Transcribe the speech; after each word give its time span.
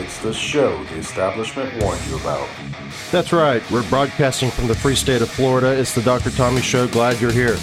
It's 0.00 0.18
the 0.20 0.32
show 0.32 0.82
the 0.84 0.96
establishment 0.96 1.70
warned 1.82 2.00
you 2.06 2.16
about. 2.16 2.48
That's 3.10 3.34
right. 3.34 3.62
We're 3.70 3.86
broadcasting 3.90 4.50
from 4.50 4.66
the 4.66 4.74
free 4.74 4.94
state 4.94 5.20
of 5.20 5.28
Florida. 5.28 5.78
It's 5.78 5.94
the 5.94 6.00
Dr. 6.00 6.30
Tommy 6.30 6.62
Show. 6.62 6.88
Glad 6.88 7.20
you're 7.20 7.30
here. 7.30 7.58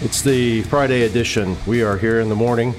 It's 0.00 0.22
the 0.22 0.62
Friday 0.62 1.02
edition. 1.02 1.58
We 1.66 1.82
are 1.82 1.98
here 1.98 2.20
in 2.20 2.30
the 2.30 2.34
morning, 2.34 2.74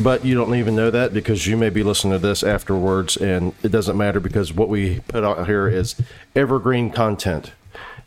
but 0.00 0.24
you 0.24 0.34
don't 0.34 0.56
even 0.56 0.74
know 0.74 0.90
that 0.90 1.14
because 1.14 1.46
you 1.46 1.56
may 1.56 1.70
be 1.70 1.84
listening 1.84 2.14
to 2.14 2.18
this 2.18 2.42
afterwards, 2.42 3.16
and 3.16 3.54
it 3.62 3.68
doesn't 3.70 3.96
matter 3.96 4.18
because 4.18 4.52
what 4.52 4.68
we 4.68 4.98
put 5.06 5.22
out 5.22 5.46
here 5.46 5.68
is 5.68 5.94
evergreen 6.34 6.90
content. 6.90 7.52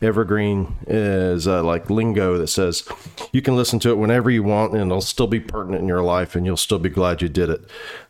Evergreen 0.02 0.76
is 0.86 1.46
uh, 1.46 1.62
like 1.62 1.90
lingo 1.90 2.38
that 2.38 2.46
says 2.46 2.84
you 3.32 3.42
can 3.42 3.54
listen 3.54 3.78
to 3.80 3.90
it 3.90 3.98
whenever 3.98 4.30
you 4.30 4.42
want 4.42 4.72
and 4.72 4.90
it'll 4.90 5.00
still 5.00 5.26
be 5.26 5.40
pertinent 5.40 5.82
in 5.82 5.88
your 5.88 6.02
life 6.02 6.34
and 6.34 6.46
you'll 6.46 6.56
still 6.56 6.78
be 6.78 6.88
glad 6.88 7.20
you 7.20 7.28
did 7.28 7.50
it. 7.50 7.60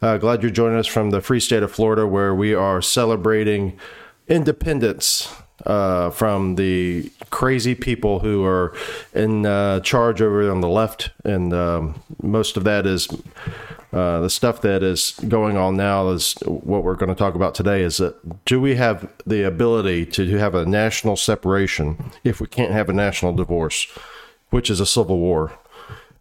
Uh, 0.00 0.16
glad 0.16 0.42
you're 0.42 0.52
joining 0.52 0.78
us 0.78 0.86
from 0.86 1.10
the 1.10 1.20
free 1.20 1.40
state 1.40 1.62
of 1.62 1.72
Florida 1.72 2.06
where 2.06 2.34
we 2.34 2.54
are 2.54 2.80
celebrating 2.80 3.78
independence 4.28 5.34
uh, 5.66 6.10
from 6.10 6.54
the 6.54 7.10
crazy 7.30 7.74
people 7.74 8.20
who 8.20 8.45
are 8.45 8.74
in 9.12 9.45
uh, 9.45 9.80
charge 9.80 10.22
over 10.22 10.50
on 10.50 10.60
the 10.60 10.68
left. 10.68 11.10
And 11.24 11.52
um, 11.52 12.02
most 12.22 12.56
of 12.56 12.64
that 12.64 12.86
is 12.86 13.09
uh, 13.92 14.20
the 14.20 14.30
stuff 14.30 14.60
that 14.62 14.82
is 14.82 15.18
going 15.26 15.56
on 15.56 15.76
now 15.76 16.10
is 16.10 16.34
what 16.44 16.84
we're 16.84 16.94
going 16.94 17.08
to 17.08 17.14
talk 17.14 17.34
about 17.34 17.54
today 17.54 17.82
is 17.82 17.96
that 17.96 18.44
do 18.44 18.60
we 18.60 18.76
have 18.76 19.12
the 19.26 19.42
ability 19.42 20.06
to 20.06 20.36
have 20.36 20.54
a 20.54 20.64
national 20.64 21.16
separation 21.16 22.12
if 22.22 22.40
we 22.40 22.46
can't 22.46 22.72
have 22.72 22.88
a 22.88 22.92
national 22.92 23.34
divorce, 23.34 23.86
which 24.50 24.70
is 24.70 24.78
a 24.78 24.86
civil 24.86 25.18
war? 25.18 25.52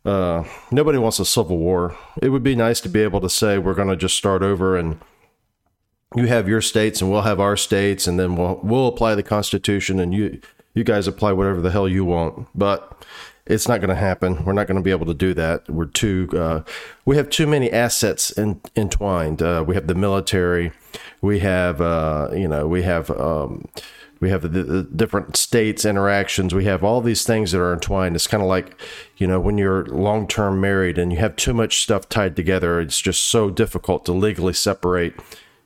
Uh, 0.03 0.43
nobody 0.71 0.97
wants 0.97 1.19
a 1.19 1.25
civil 1.25 1.57
war. 1.57 1.95
It 2.21 2.29
would 2.29 2.41
be 2.41 2.55
nice 2.55 2.81
to 2.81 2.89
be 2.89 3.01
able 3.01 3.21
to 3.21 3.29
say 3.29 3.59
we're 3.59 3.75
going 3.75 3.89
to 3.89 3.95
just 3.95 4.17
start 4.17 4.41
over 4.41 4.75
and 4.75 4.99
you 6.15 6.25
have 6.25 6.47
your 6.47 6.61
states 6.61 7.01
and 7.01 7.11
we'll 7.11 7.21
have 7.21 7.39
our 7.39 7.55
states 7.55 8.07
and 8.07 8.19
then 8.19 8.35
we'll 8.35 8.59
we'll 8.63 8.87
apply 8.87 9.13
the 9.13 9.21
constitution 9.21 9.99
and 9.99 10.13
you 10.13 10.41
you 10.73 10.83
guys 10.83 11.07
apply 11.07 11.33
whatever 11.33 11.61
the 11.61 11.71
hell 11.71 11.87
you 11.87 12.05
want. 12.05 12.47
But 12.55 13.05
it's 13.49 13.67
not 13.67 13.81
going 13.81 13.89
to 13.89 13.95
happen. 13.95 14.45
We're 14.45 14.53
not 14.53 14.67
going 14.67 14.77
to 14.77 14.83
be 14.83 14.91
able 14.91 15.07
to 15.07 15.13
do 15.13 15.33
that. 15.33 15.67
We're 15.69 15.85
too. 15.85 16.29
Uh, 16.33 16.61
we 17.03 17.17
have 17.17 17.29
too 17.29 17.47
many 17.47 17.71
assets 17.71 18.29
in, 18.31 18.61
entwined. 18.75 19.41
Uh, 19.41 19.63
we 19.67 19.75
have 19.75 19.87
the 19.87 19.95
military. 19.95 20.71
We 21.21 21.39
have 21.39 21.81
uh, 21.81 22.29
you 22.33 22.47
know 22.47 22.67
we 22.67 22.83
have. 22.83 23.09
Um, 23.11 23.67
we 24.21 24.29
have 24.29 24.41
the, 24.41 24.63
the, 24.63 24.83
different 24.83 25.37
states 25.37 25.85
interactions 25.85 26.53
we 26.53 26.65
have 26.65 26.83
all 26.83 26.99
these 26.99 27.25
things 27.25 27.53
that 27.53 27.61
are 27.61 27.71
entwined 27.71 28.17
it's 28.17 28.27
kind 28.27 28.43
of 28.43 28.49
like 28.49 28.77
you 29.15 29.25
know 29.25 29.39
when 29.39 29.57
you're 29.57 29.85
long 29.85 30.27
term 30.27 30.59
married 30.59 30.97
and 30.97 31.13
you 31.13 31.19
have 31.19 31.37
too 31.37 31.53
much 31.53 31.81
stuff 31.81 32.09
tied 32.09 32.35
together 32.35 32.81
it's 32.81 32.99
just 32.99 33.27
so 33.27 33.49
difficult 33.49 34.03
to 34.03 34.11
legally 34.11 34.51
separate 34.51 35.15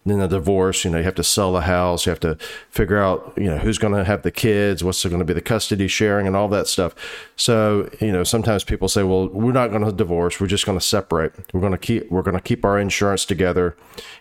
then 0.05 0.19
the 0.19 0.27
divorce, 0.27 0.83
you 0.83 0.91
know, 0.91 0.97
you 0.97 1.03
have 1.05 1.15
to 1.15 1.23
sell 1.23 1.53
the 1.53 1.61
house, 1.61 2.05
you 2.05 2.09
have 2.09 2.19
to 2.19 2.35
figure 2.69 2.97
out, 2.97 3.33
you 3.37 3.45
know, 3.45 3.57
who's 3.57 3.77
going 3.77 3.93
to 3.93 4.03
have 4.03 4.23
the 4.23 4.31
kids, 4.31 4.83
what's 4.83 5.03
going 5.05 5.19
to 5.19 5.25
be 5.25 5.33
the 5.33 5.41
custody 5.41 5.87
sharing, 5.87 6.27
and 6.27 6.35
all 6.35 6.49
that 6.49 6.67
stuff. 6.67 6.93
So, 7.37 7.89
you 8.01 8.11
know, 8.11 8.23
sometimes 8.23 8.63
people 8.63 8.89
say, 8.89 9.03
well, 9.03 9.29
we're 9.29 9.53
not 9.53 9.69
going 9.69 9.83
to 9.83 9.91
divorce, 9.91 10.41
we're 10.41 10.47
just 10.47 10.65
going 10.65 10.77
to 10.77 10.85
separate. 10.85 11.33
We're 11.53 11.61
going 11.61 11.71
to 11.71 11.77
keep 11.77 12.11
we're 12.11 12.21
going 12.21 12.35
to 12.35 12.41
keep 12.41 12.65
our 12.65 12.77
insurance 12.79 13.25
together, 13.25 13.77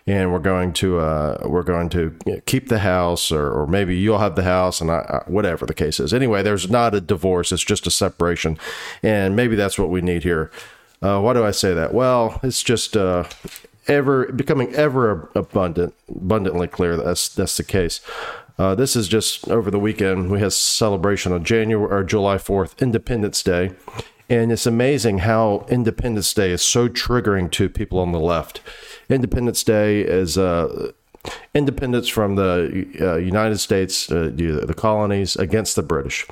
and 0.07 0.31
we're 0.31 0.39
going 0.39 0.73
to 0.73 0.99
uh, 0.99 1.43
we're 1.45 1.63
going 1.63 1.89
to 1.89 2.41
keep 2.45 2.69
the 2.69 2.79
house, 2.79 3.31
or, 3.31 3.51
or 3.51 3.67
maybe 3.67 3.97
you'll 3.97 4.19
have 4.19 4.35
the 4.35 4.43
house, 4.43 4.79
and 4.79 4.89
I, 4.89 5.23
I, 5.25 5.29
whatever 5.29 5.65
the 5.65 5.73
case 5.73 5.99
is. 5.99 6.13
Anyway, 6.13 6.43
there's 6.43 6.69
not 6.69 6.95
a 6.95 7.01
divorce; 7.01 7.51
it's 7.51 7.63
just 7.63 7.87
a 7.87 7.91
separation, 7.91 8.57
and 9.01 9.35
maybe 9.35 9.55
that's 9.55 9.77
what 9.77 9.89
we 9.89 10.01
need 10.01 10.23
here. 10.23 10.49
Uh, 11.01 11.19
why 11.19 11.33
do 11.33 11.43
I 11.43 11.51
say 11.51 11.73
that? 11.73 11.93
Well, 11.93 12.39
it's 12.43 12.63
just 12.63 12.95
uh, 12.95 13.25
ever 13.87 14.31
becoming 14.31 14.73
ever 14.73 15.29
abundant, 15.35 15.93
abundantly 16.09 16.67
clear 16.67 16.95
that 16.97 17.05
that's 17.05 17.29
that's 17.29 17.57
the 17.57 17.63
case. 17.63 18.01
Uh, 18.57 18.75
this 18.75 18.95
is 18.95 19.07
just 19.07 19.49
over 19.49 19.71
the 19.71 19.79
weekend. 19.79 20.29
We 20.29 20.39
had 20.39 20.53
celebration 20.53 21.31
on 21.31 21.43
January 21.43 21.91
or 21.91 22.03
July 22.03 22.37
Fourth, 22.37 22.79
Independence 22.81 23.41
Day, 23.41 23.71
and 24.29 24.51
it's 24.51 24.65
amazing 24.65 25.19
how 25.19 25.65
Independence 25.69 26.33
Day 26.33 26.51
is 26.51 26.61
so 26.61 26.87
triggering 26.87 27.51
to 27.51 27.67
people 27.69 27.99
on 27.99 28.11
the 28.11 28.19
left. 28.19 28.61
Independence 29.09 29.63
Day 29.63 30.01
is 30.01 30.37
uh, 30.37 30.91
independence 31.53 32.07
from 32.07 32.35
the 32.35 32.87
uh, 33.01 33.15
United 33.15 33.57
States, 33.57 34.11
uh, 34.11 34.31
the 34.33 34.75
colonies 34.75 35.35
against 35.35 35.75
the 35.75 35.83
British. 35.83 36.27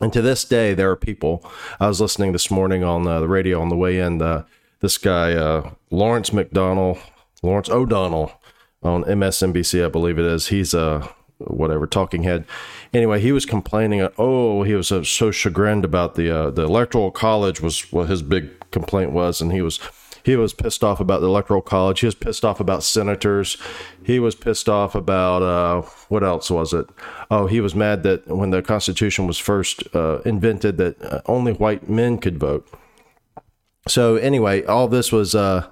And 0.00 0.12
to 0.12 0.20
this 0.20 0.44
day, 0.44 0.74
there 0.74 0.90
are 0.90 0.96
people. 0.96 1.44
I 1.80 1.88
was 1.88 2.00
listening 2.00 2.32
this 2.32 2.50
morning 2.50 2.84
on 2.84 3.06
uh, 3.06 3.20
the 3.20 3.28
radio 3.28 3.60
on 3.60 3.68
the 3.68 3.76
way 3.76 3.98
in. 3.98 4.20
Uh, 4.20 4.44
this 4.84 4.98
guy 4.98 5.32
uh, 5.32 5.70
Lawrence 5.90 6.30
McDonnell, 6.30 7.00
Lawrence 7.42 7.70
O'Donnell 7.70 8.38
on 8.82 9.02
MSNBC, 9.04 9.82
I 9.82 9.88
believe 9.88 10.18
it 10.18 10.26
is. 10.26 10.48
He's 10.48 10.74
a 10.74 11.08
whatever 11.38 11.86
talking 11.86 12.22
head. 12.22 12.44
Anyway, 12.92 13.18
he 13.18 13.32
was 13.32 13.46
complaining. 13.46 14.06
Oh, 14.18 14.62
he 14.62 14.74
was 14.74 14.92
uh, 14.92 15.02
so 15.02 15.30
chagrined 15.30 15.86
about 15.86 16.16
the 16.16 16.30
uh, 16.30 16.50
the 16.50 16.64
electoral 16.64 17.10
college 17.10 17.62
was 17.62 17.90
what 17.92 18.10
his 18.10 18.22
big 18.22 18.50
complaint 18.72 19.12
was, 19.12 19.40
and 19.40 19.52
he 19.52 19.62
was 19.62 19.80
he 20.22 20.36
was 20.36 20.52
pissed 20.52 20.84
off 20.84 21.00
about 21.00 21.22
the 21.22 21.28
electoral 21.28 21.62
college. 21.62 22.00
He 22.00 22.06
was 22.06 22.14
pissed 22.14 22.44
off 22.44 22.60
about 22.60 22.82
senators. 22.82 23.56
He 24.02 24.18
was 24.18 24.34
pissed 24.34 24.68
off 24.68 24.94
about 24.94 25.42
uh, 25.42 25.80
what 26.10 26.22
else 26.22 26.50
was 26.50 26.74
it? 26.74 26.86
Oh, 27.30 27.46
he 27.46 27.62
was 27.62 27.74
mad 27.74 28.02
that 28.02 28.26
when 28.26 28.50
the 28.50 28.60
Constitution 28.60 29.26
was 29.26 29.38
first 29.38 29.82
uh, 29.94 30.18
invented, 30.26 30.76
that 30.76 31.02
uh, 31.02 31.22
only 31.24 31.54
white 31.54 31.88
men 31.88 32.18
could 32.18 32.38
vote 32.38 32.68
so 33.86 34.16
anyway, 34.16 34.64
all 34.64 34.88
this 34.88 35.12
was 35.12 35.34
uh, 35.34 35.68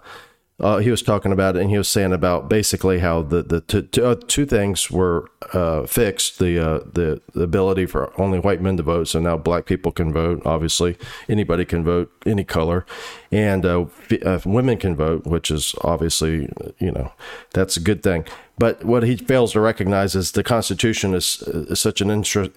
uh, 0.63 0.79
he 0.79 0.91
was 0.91 1.03
talking 1.03 1.33
about 1.33 1.57
it, 1.57 1.63
and 1.63 1.71
he 1.71 1.77
was 1.77 1.89
saying 1.89 2.13
about 2.13 2.49
basically 2.49 3.01
how 3.01 3.23
the 3.23 3.43
the 3.43 3.61
t- 3.63 3.83
t- 3.83 4.03
uh, 4.03 4.15
two 4.29 4.47
things 4.47 4.91
were 4.91 5.29
uh, 5.53 5.85
fixed: 5.87 6.39
the, 6.39 6.59
uh, 6.59 6.79
the 6.93 7.21
the 7.35 7.43
ability 7.43 7.85
for 7.87 8.13
only 8.21 8.39
white 8.39 8.61
men 8.61 8.77
to 8.77 8.83
vote, 8.83 9.09
so 9.09 9.19
now 9.19 9.37
black 9.37 9.67
people 9.67 9.91
can 9.91 10.13
vote. 10.13 10.41
Obviously, 10.45 10.97
anybody 11.29 11.65
can 11.65 11.83
vote, 11.83 12.13
any 12.25 12.45
color, 12.45 12.87
and 13.33 13.67
uh, 13.67 13.87
f- 14.11 14.47
women 14.47 14.79
can 14.79 14.95
vote, 14.95 15.27
which 15.27 15.51
is 15.51 15.75
obviously 15.81 16.49
you 16.79 16.93
know 16.93 17.13
that's 17.55 17.77
a 17.77 17.81
good 17.81 18.03
thing. 18.03 18.25
But 18.59 18.85
what 18.85 19.03
he 19.03 19.17
fails 19.17 19.53
to 19.53 19.61
recognize 19.61 20.15
is 20.15 20.33
the 20.33 20.45
Constitution 20.45 21.15
is, 21.15 21.43
is 21.43 21.81
such 21.81 22.01
an 22.01 22.09
instru- 22.09 22.53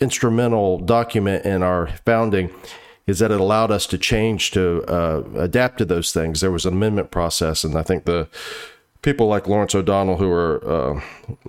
instrumental 0.00 0.78
document 0.78 1.44
in 1.44 1.62
our 1.62 1.88
founding 2.06 2.50
is 3.08 3.18
that 3.18 3.32
it 3.32 3.40
allowed 3.40 3.72
us 3.72 3.86
to 3.86 3.98
change 3.98 4.52
to 4.52 4.84
uh, 4.84 5.24
adapt 5.36 5.78
to 5.78 5.84
those 5.84 6.12
things. 6.12 6.40
There 6.40 6.52
was 6.52 6.66
an 6.66 6.74
amendment 6.74 7.10
process, 7.10 7.64
and 7.64 7.74
I 7.76 7.82
think 7.82 8.04
the 8.04 8.28
people 9.02 9.26
like 9.26 9.48
Lawrence 9.48 9.74
O'Donnell, 9.74 10.18
who 10.18 10.30
are 10.30 10.62
uh, 10.64 11.00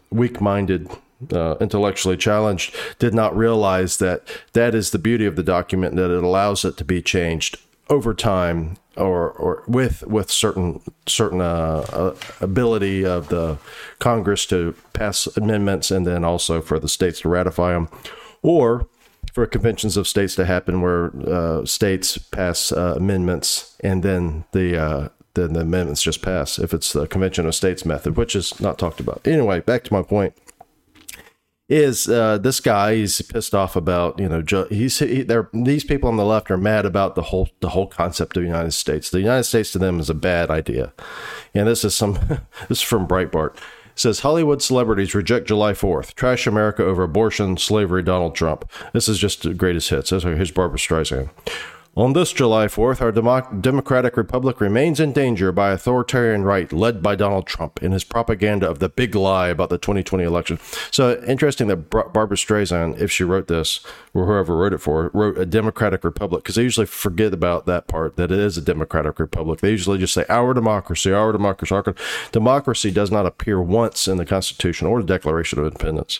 weak-minded, 0.09 0.89
uh, 1.33 1.57
intellectually 1.59 2.15
challenged, 2.15 2.73
did 2.97 3.13
not 3.13 3.35
realize 3.35 3.97
that 3.97 4.23
that 4.53 4.73
is 4.73 4.91
the 4.91 4.99
beauty 4.99 5.25
of 5.25 5.35
the 5.35 5.43
document 5.43 5.97
that 5.97 6.09
it 6.09 6.23
allows 6.23 6.63
it 6.63 6.77
to 6.77 6.85
be 6.85 7.01
changed 7.01 7.57
over 7.89 8.13
time 8.13 8.77
or 8.95 9.31
or 9.31 9.63
with 9.67 10.05
with 10.07 10.29
certain 10.31 10.79
certain 11.07 11.41
uh, 11.41 11.85
uh, 11.91 12.15
ability 12.39 13.05
of 13.05 13.27
the 13.29 13.57
Congress 13.99 14.45
to 14.45 14.75
pass 14.93 15.27
amendments 15.35 15.91
and 15.91 16.07
then 16.07 16.23
also 16.23 16.61
for 16.61 16.79
the 16.79 16.87
states 16.87 17.21
to 17.21 17.29
ratify 17.29 17.73
them, 17.73 17.89
or 18.41 18.87
for 19.39 19.47
conventions 19.47 19.95
of 19.95 20.05
states 20.05 20.35
to 20.35 20.43
happen 20.43 20.81
where 20.81 21.13
uh, 21.25 21.63
states 21.63 22.17
pass 22.17 22.73
uh, 22.73 22.95
amendments 22.97 23.77
and 23.79 24.03
then 24.03 24.43
the 24.51 24.77
uh, 24.77 25.07
then 25.35 25.53
the 25.53 25.61
amendments 25.61 26.03
just 26.03 26.21
pass 26.21 26.59
if 26.59 26.73
it's 26.73 26.91
the 26.91 27.07
convention 27.07 27.45
of 27.45 27.55
states 27.55 27.85
method, 27.85 28.17
which 28.17 28.35
is 28.35 28.59
not 28.59 28.77
talked 28.77 28.99
about. 28.99 29.25
Anyway, 29.25 29.61
back 29.61 29.85
to 29.85 29.93
my 29.93 30.01
point 30.01 30.33
is 31.69 32.09
uh, 32.09 32.37
this 32.37 32.59
guy 32.59 32.95
he's 32.95 33.21
pissed 33.21 33.55
off 33.55 33.77
about 33.77 34.19
you 34.19 34.27
know 34.27 34.43
he's 34.69 34.99
he, 34.99 35.25
these 35.53 35.85
people 35.85 36.09
on 36.09 36.17
the 36.17 36.25
left 36.25 36.51
are 36.51 36.57
mad 36.57 36.85
about 36.85 37.15
the 37.15 37.21
whole 37.21 37.47
the 37.61 37.69
whole 37.69 37.87
concept 37.87 38.35
of 38.35 38.43
the 38.43 38.47
United 38.47 38.71
States. 38.71 39.09
The 39.09 39.21
United 39.21 39.45
States 39.45 39.71
to 39.71 39.79
them 39.79 40.01
is 40.01 40.09
a 40.09 40.13
bad 40.13 40.49
idea, 40.49 40.91
and 41.53 41.65
this 41.65 41.85
is 41.85 41.95
some 41.95 42.15
this 42.67 42.79
is 42.79 42.81
from 42.81 43.07
Breitbart 43.07 43.55
says 43.99 44.21
Hollywood 44.21 44.61
celebrities 44.61 45.13
reject 45.13 45.47
July 45.47 45.73
4th. 45.73 46.13
Trash 46.15 46.47
America 46.47 46.83
over 46.83 47.03
abortion, 47.03 47.57
slavery, 47.57 48.01
Donald 48.01 48.33
Trump. 48.35 48.69
This 48.93 49.09
is 49.09 49.19
just 49.19 49.43
the 49.43 49.53
greatest 49.53 49.89
hits. 49.89 50.09
Here's 50.09 50.51
Barbra 50.51 50.79
Streisand. 50.79 51.29
On 51.95 52.13
this 52.13 52.31
July 52.31 52.67
4th, 52.67 53.01
our 53.01 53.11
Demo- 53.11 53.51
Democratic 53.59 54.15
Republic 54.15 54.61
remains 54.61 54.99
in 54.99 55.11
danger 55.11 55.51
by 55.51 55.71
authoritarian 55.71 56.43
right 56.43 56.71
led 56.71 57.01
by 57.01 57.15
Donald 57.15 57.47
Trump 57.47 57.81
in 57.81 57.91
his 57.91 58.03
propaganda 58.03 58.69
of 58.69 58.77
the 58.77 58.89
big 58.89 59.15
lie 59.15 59.47
about 59.47 59.69
the 59.69 59.79
2020 59.79 60.23
election. 60.23 60.59
So 60.91 61.21
interesting 61.27 61.67
that 61.67 61.89
Barbra 61.89 62.37
Streisand, 62.37 63.01
if 63.01 63.11
she 63.11 63.23
wrote 63.23 63.47
this, 63.47 63.83
or 64.13 64.27
whoever 64.27 64.55
wrote 64.55 64.73
it 64.73 64.77
for, 64.77 65.09
wrote 65.15 65.39
a 65.39 65.47
Democratic 65.47 66.03
Republic, 66.03 66.43
because 66.43 66.55
they 66.55 66.63
usually 66.63 66.85
forget 66.85 67.33
about 67.33 67.65
that 67.65 67.87
part, 67.87 68.17
that 68.17 68.31
it 68.31 68.39
is 68.39 68.55
a 68.55 68.61
Democratic 68.61 69.19
Republic. 69.19 69.59
They 69.59 69.71
usually 69.71 69.97
just 69.97 70.13
say, 70.13 70.25
our 70.29 70.53
democracy, 70.53 71.11
our 71.11 71.31
democracy, 71.31 71.73
our 71.73 71.95
democracy 72.31 72.91
does 72.91 73.09
not 73.09 73.25
appear 73.25 73.59
once 73.59 74.07
in 74.07 74.17
the 74.17 74.25
Constitution 74.25 74.87
or 74.87 75.01
the 75.01 75.07
Declaration 75.07 75.57
of 75.57 75.65
Independence. 75.65 76.19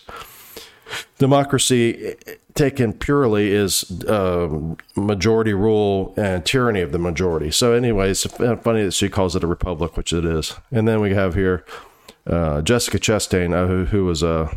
Democracy 1.18 2.16
taken 2.54 2.92
purely 2.92 3.52
is 3.52 4.02
uh, 4.02 4.48
majority 4.96 5.54
rule 5.54 6.14
and 6.16 6.44
tyranny 6.44 6.80
of 6.80 6.92
the 6.92 6.98
majority. 6.98 7.50
So, 7.50 7.72
anyway, 7.72 8.10
it's 8.10 8.24
funny 8.24 8.84
that 8.84 8.94
she 8.94 9.08
calls 9.08 9.36
it 9.36 9.44
a 9.44 9.46
republic, 9.46 9.96
which 9.96 10.12
it 10.12 10.24
is. 10.24 10.54
And 10.70 10.86
then 10.86 11.00
we 11.00 11.14
have 11.14 11.34
here 11.34 11.64
uh, 12.26 12.62
Jessica 12.62 12.98
Chastain, 12.98 13.54
uh, 13.54 13.66
who, 13.66 13.84
who 13.86 14.04
was 14.04 14.22
uh, 14.22 14.52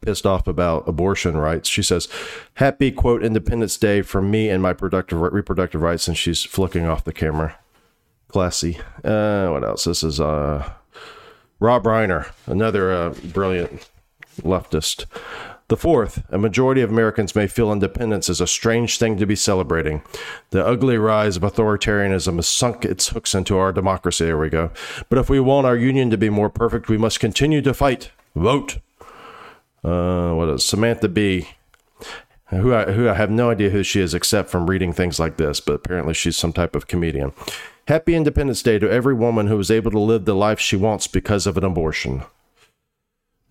pissed 0.00 0.26
off 0.26 0.46
about 0.46 0.88
abortion 0.88 1.36
rights. 1.36 1.68
She 1.68 1.82
says, 1.82 2.08
"Happy 2.54 2.90
quote 2.90 3.24
Independence 3.24 3.76
Day 3.76 4.02
for 4.02 4.22
me 4.22 4.48
and 4.48 4.62
my 4.62 4.72
productive 4.72 5.20
reproductive 5.20 5.82
rights," 5.82 6.08
and 6.08 6.16
she's 6.16 6.42
flicking 6.42 6.86
off 6.86 7.04
the 7.04 7.12
camera. 7.12 7.56
Classy. 8.28 8.78
Uh, 9.04 9.48
what 9.48 9.62
else? 9.62 9.84
This 9.84 10.02
is 10.02 10.20
uh, 10.20 10.68
Rob 11.60 11.84
Reiner, 11.84 12.32
another 12.46 13.10
brilliant 13.32 13.88
leftist. 14.42 15.06
The 15.68 15.76
fourth, 15.78 16.22
a 16.28 16.36
majority 16.36 16.82
of 16.82 16.90
Americans 16.90 17.34
may 17.34 17.46
feel 17.46 17.72
independence 17.72 18.28
is 18.28 18.40
a 18.40 18.46
strange 18.46 18.98
thing 18.98 19.16
to 19.16 19.24
be 19.24 19.34
celebrating. 19.34 20.02
The 20.50 20.64
ugly 20.64 20.98
rise 20.98 21.38
of 21.38 21.42
authoritarianism 21.42 22.36
has 22.36 22.46
sunk 22.46 22.84
its 22.84 23.08
hooks 23.08 23.34
into 23.34 23.56
our 23.56 23.72
democracy. 23.72 24.26
There 24.26 24.36
we 24.36 24.50
go. 24.50 24.70
But 25.08 25.18
if 25.18 25.30
we 25.30 25.40
want 25.40 25.66
our 25.66 25.76
union 25.76 26.10
to 26.10 26.18
be 26.18 26.28
more 26.28 26.50
perfect, 26.50 26.88
we 26.88 26.98
must 26.98 27.18
continue 27.18 27.62
to 27.62 27.72
fight. 27.72 28.10
Vote. 28.36 28.78
Uh, 29.82 30.34
what 30.34 30.50
is 30.50 30.64
Samantha 30.64 31.08
Bee? 31.08 31.48
Who 32.48 32.74
I, 32.74 32.92
who 32.92 33.08
I 33.08 33.14
have 33.14 33.30
no 33.30 33.50
idea 33.50 33.70
who 33.70 33.82
she 33.82 34.00
is 34.00 34.12
except 34.12 34.50
from 34.50 34.68
reading 34.68 34.92
things 34.92 35.18
like 35.18 35.38
this, 35.38 35.60
but 35.60 35.72
apparently 35.72 36.12
she's 36.12 36.36
some 36.36 36.52
type 36.52 36.76
of 36.76 36.86
comedian. 36.86 37.32
Happy 37.88 38.14
Independence 38.14 38.62
Day 38.62 38.78
to 38.78 38.90
every 38.90 39.14
woman 39.14 39.46
who 39.46 39.58
is 39.58 39.70
able 39.70 39.90
to 39.90 39.98
live 39.98 40.24
the 40.26 40.34
life 40.34 40.60
she 40.60 40.76
wants 40.76 41.06
because 41.06 41.46
of 41.46 41.56
an 41.56 41.64
abortion. 41.64 42.22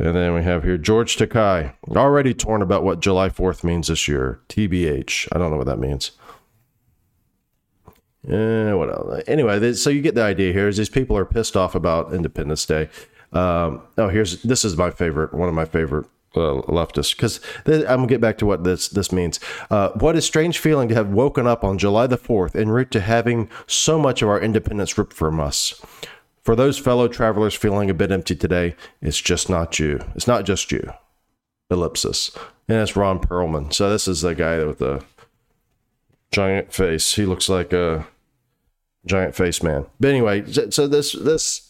And 0.04 0.18
then 0.18 0.34
we 0.34 0.44
have 0.44 0.66
here 0.66 0.78
George 0.78 1.16
Takei, 1.16 1.74
already 1.96 2.34
torn 2.34 2.62
about 2.62 2.84
what 2.84 3.00
July 3.00 3.30
4th 3.30 3.64
means 3.64 3.88
this 3.88 4.06
year. 4.06 4.42
TBH. 4.50 5.30
I 5.32 5.38
don't 5.38 5.50
know 5.50 5.56
what 5.56 5.68
that 5.68 5.80
means. 5.80 6.12
Uh, 8.30 8.74
what 8.74 8.90
else? 8.90 9.24
Anyway, 9.28 9.74
so 9.74 9.90
you 9.90 10.02
get 10.02 10.14
the 10.14 10.22
idea 10.22 10.52
here 10.52 10.68
is 10.68 10.76
these 10.76 10.90
people 10.90 11.16
are 11.16 11.24
pissed 11.24 11.56
off 11.56 11.74
about 11.74 12.14
Independence 12.14 12.66
Day. 12.66 12.90
Um, 13.32 13.82
oh, 13.98 14.10
here's 14.10 14.44
this 14.44 14.66
is 14.66 14.76
my 14.76 14.90
favorite, 14.90 15.34
one 15.34 15.48
of 15.48 15.56
my 15.56 15.66
favorite 15.66 16.06
uh, 16.36 16.62
leftist 16.68 17.16
because 17.16 17.40
I'm 17.66 17.84
gonna 17.84 18.08
get 18.08 18.20
back 18.20 18.38
to 18.40 18.46
what 18.46 18.66
this 18.66 18.90
this 18.90 19.12
means. 19.14 19.40
Uh, 19.70 19.92
what 19.92 20.18
a 20.18 20.22
strange 20.22 20.60
feeling 20.60 20.90
to 20.90 20.96
have 20.96 21.10
woken 21.10 21.48
up 21.48 21.64
on 21.64 21.78
July 21.78 22.08
the 22.08 22.18
fourth 22.18 22.58
en 22.58 22.70
route 22.70 22.92
to 22.92 23.00
having 23.00 23.50
so 23.68 23.98
much 23.98 24.22
of 24.22 24.28
our 24.28 24.40
independence 24.40 24.98
ripped 24.98 25.14
from 25.14 25.40
us. 25.40 25.82
For 26.44 26.56
those 26.56 26.78
fellow 26.78 27.08
travelers 27.08 27.54
feeling 27.54 27.90
a 27.90 27.94
bit 27.94 28.12
empty 28.12 28.36
today, 28.36 28.76
it's 29.02 29.22
just 29.22 29.50
not 29.50 29.80
you. 29.80 30.00
It's 30.16 30.28
not 30.28 30.46
just 30.46 30.72
you. 30.72 30.94
Ellipsis, 31.70 32.32
and 32.68 32.78
it's 32.78 32.96
Ron 32.96 33.20
Perlman. 33.20 33.74
So 33.74 33.90
this 33.90 34.08
is 34.08 34.22
the 34.22 34.36
guy 34.36 34.64
with 34.64 34.80
the 34.80 35.04
giant 36.32 36.74
face. 36.74 37.16
He 37.16 37.26
looks 37.26 37.50
like 37.50 37.74
a 37.74 38.08
giant 39.06 39.36
face 39.36 39.64
man. 39.64 39.86
But 40.00 40.10
anyway, 40.10 40.44
so 40.70 40.88
this 40.88 41.14
this 41.14 41.70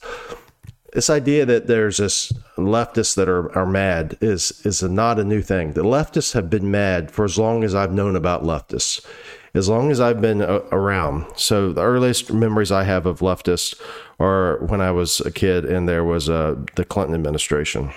this 0.94 1.10
idea 1.10 1.46
that 1.46 1.68
there's 1.68 1.98
this 1.98 2.32
leftists 2.58 3.16
that 3.16 3.30
are, 3.30 3.56
are 3.58 3.66
mad 3.66 4.18
is 4.22 4.62
is 4.66 4.84
a, 4.84 4.90
not 4.90 5.20
a 5.20 5.24
new 5.24 5.42
thing. 5.42 5.74
The 5.74 5.84
leftists 5.84 6.34
have 6.34 6.50
been 6.50 6.70
mad 6.70 7.12
for 7.12 7.26
as 7.26 7.40
long 7.40 7.64
as 7.64 7.74
I've 7.74 7.94
known 7.94 8.16
about 8.16 8.44
leftists, 8.44 9.06
as 9.54 9.70
long 9.70 9.92
as 9.92 10.00
I've 10.00 10.22
been 10.22 10.42
a, 10.42 10.58
around. 10.72 11.26
So 11.36 11.72
the 11.72 11.82
earliest 11.82 12.34
memories 12.34 12.72
I 12.72 12.84
have 12.84 13.06
of 13.06 13.20
leftists 13.20 13.80
are 14.20 14.58
when 14.66 14.82
I 14.82 14.92
was 14.92 15.20
a 15.22 15.32
kid 15.32 15.66
and 15.66 15.88
there 15.88 16.04
was 16.04 16.30
uh, 16.30 16.56
the 16.76 16.86
Clinton 16.86 17.16
administration. 17.16 17.92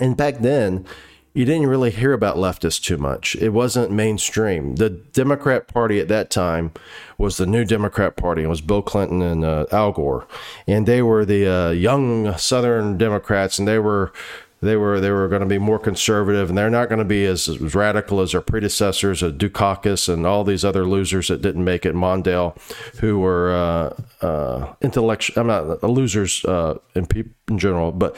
And 0.00 0.16
back 0.16 0.38
then, 0.38 0.86
you 1.34 1.44
didn't 1.44 1.66
really 1.66 1.90
hear 1.90 2.12
about 2.12 2.36
leftists 2.36 2.80
too 2.80 2.96
much. 2.96 3.34
It 3.36 3.48
wasn't 3.48 3.90
mainstream. 3.90 4.76
The 4.76 4.90
Democrat 4.90 5.66
Party 5.66 5.98
at 5.98 6.06
that 6.06 6.30
time 6.30 6.70
was 7.18 7.36
the 7.36 7.46
New 7.46 7.64
Democrat 7.64 8.16
Party. 8.16 8.44
It 8.44 8.48
was 8.48 8.60
Bill 8.60 8.82
Clinton 8.82 9.20
and 9.20 9.44
uh, 9.44 9.66
Al 9.72 9.90
Gore, 9.90 10.28
and 10.68 10.86
they 10.86 11.02
were 11.02 11.24
the 11.24 11.52
uh, 11.52 11.70
young 11.70 12.36
Southern 12.38 12.96
Democrats, 12.96 13.58
and 13.58 13.66
they 13.66 13.80
were 13.80 14.12
they 14.60 14.76
were 14.76 15.00
they 15.00 15.10
were 15.10 15.28
going 15.28 15.40
to 15.40 15.46
be 15.46 15.58
more 15.58 15.78
conservative, 15.78 16.48
and 16.48 16.56
they're 16.56 16.70
not 16.70 16.88
going 16.88 16.98
to 16.98 17.04
be 17.04 17.26
as, 17.26 17.48
as 17.48 17.74
radical 17.74 18.20
as 18.20 18.32
their 18.32 18.40
predecessors, 18.40 19.22
uh, 19.22 19.30
Dukakis 19.30 20.08
and 20.08 20.26
all 20.26 20.44
these 20.44 20.64
other 20.64 20.86
losers 20.86 21.28
that 21.28 21.42
didn't 21.42 21.64
make 21.64 21.84
it, 21.84 21.94
Mondale, 21.94 22.56
who 23.00 23.18
were 23.18 23.52
uh, 23.52 24.24
uh, 24.24 24.74
intellectual. 24.80 25.40
I'm 25.40 25.46
not 25.46 25.82
uh, 25.82 25.86
losers 25.86 26.44
uh, 26.44 26.78
in, 26.94 27.06
pe- 27.06 27.24
in 27.48 27.58
general, 27.58 27.92
but 27.92 28.16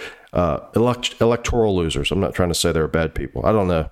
elect- 0.77 1.21
electoral 1.21 1.75
losers. 1.75 2.11
I'm 2.13 2.21
not 2.21 2.35
trying 2.35 2.51
to 2.51 2.55
say 2.55 2.73
they're 2.73 2.89
bad 2.89 3.15
people. 3.15 3.45
I 3.45 3.53
don't 3.53 3.69
know 3.69 3.91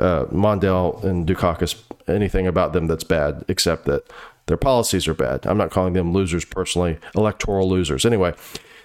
Mondale 0.00 1.02
and 1.04 1.26
Dukakis 1.26 1.80
anything 2.08 2.46
about 2.46 2.72
them 2.72 2.86
that's 2.86 3.04
bad, 3.04 3.44
except 3.48 3.86
that 3.86 4.02
their 4.46 4.56
policies 4.56 5.08
are 5.08 5.14
bad. 5.14 5.46
I'm 5.46 5.56
not 5.56 5.70
calling 5.70 5.94
them 5.94 6.12
losers 6.12 6.44
personally, 6.44 6.98
electoral 7.14 7.68
losers. 7.68 8.04
Anyway, 8.04 8.34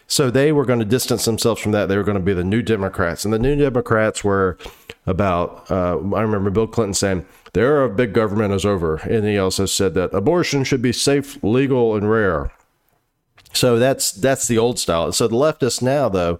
so 0.09 0.31
they 0.31 0.51
were 0.51 0.65
going 0.65 0.79
to 0.79 0.85
distance 0.85 1.23
themselves 1.25 1.61
from 1.61 1.71
that. 1.71 1.85
They 1.85 1.95
were 1.95 2.03
going 2.03 2.17
to 2.17 2.23
be 2.23 2.33
the 2.33 2.43
new 2.43 2.63
Democrats. 2.63 3.23
And 3.23 3.33
the 3.33 3.39
new 3.39 3.55
Democrats 3.55 4.23
were 4.23 4.57
about, 5.05 5.69
uh, 5.69 5.97
I 6.15 6.21
remember 6.21 6.49
Bill 6.49 6.65
Clinton 6.65 6.95
saying, 6.95 7.25
the 7.53 7.61
era 7.61 7.85
of 7.85 7.95
big 7.95 8.11
government 8.11 8.53
is 8.53 8.65
over. 8.65 8.95
And 8.97 9.25
he 9.25 9.37
also 9.37 9.67
said 9.67 9.93
that 9.93 10.13
abortion 10.13 10.63
should 10.63 10.81
be 10.81 10.91
safe, 10.91 11.41
legal, 11.43 11.95
and 11.95 12.09
rare. 12.09 12.51
So 13.53 13.77
that's 13.79 14.11
that's 14.11 14.47
the 14.47 14.57
old 14.57 14.79
style. 14.79 15.11
So 15.11 15.27
the 15.27 15.35
leftists 15.35 15.81
now, 15.81 16.09
though, 16.09 16.39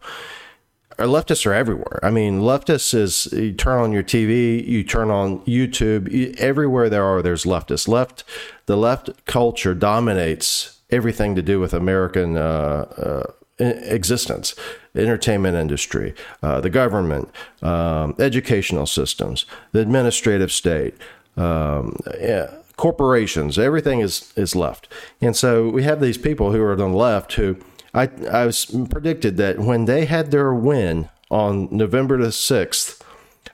are 0.98 1.06
leftists 1.06 1.46
are 1.46 1.54
everywhere. 1.54 2.00
I 2.04 2.10
mean, 2.10 2.42
leftists 2.42 2.94
is 2.94 3.32
you 3.32 3.54
turn 3.54 3.82
on 3.82 3.92
your 3.92 4.04
TV, 4.04 4.66
you 4.68 4.84
turn 4.84 5.10
on 5.10 5.40
YouTube, 5.40 6.12
you, 6.12 6.34
everywhere 6.38 6.90
there 6.90 7.04
are, 7.04 7.22
there's 7.22 7.46
leftists. 7.46 7.88
Left, 7.88 8.24
the 8.66 8.78
left 8.78 9.26
culture 9.26 9.74
dominates 9.74 10.80
everything 10.92 11.36
to 11.36 11.42
do 11.42 11.60
with 11.60 11.74
American 11.74 12.38
uh, 12.38 12.86
uh, 12.98 13.32
existence, 13.60 14.56
entertainment 14.96 15.56
industry, 15.56 16.14
uh, 16.42 16.62
the 16.62 16.70
government, 16.70 17.30
um, 17.62 18.16
educational 18.20 18.86
systems, 18.86 19.46
the 19.72 19.80
administrative 19.80 20.52
state, 20.52 20.96
um, 21.38 21.98
yeah, 22.20 22.52
corporations, 22.78 23.60
everything 23.60 24.00
is, 24.00 24.34
is 24.36 24.56
left. 24.56 24.88
And 25.22 25.36
so 25.36 25.70
we 25.70 25.84
have 25.84 26.00
these 26.00 26.18
people 26.18 26.52
who 26.52 26.62
are 26.62 26.72
on 26.72 26.78
the 26.78 26.88
left 26.88 27.34
who 27.34 27.58
I, 27.94 28.10
I 28.32 28.46
was 28.46 28.66
predicted 28.90 29.38
that 29.38 29.60
when 29.60 29.86
they 29.86 30.06
had 30.06 30.32
their 30.32 30.54
win 30.54 31.10
on 31.30 31.68
November 31.72 32.18
the 32.18 32.28
6th, 32.28 33.02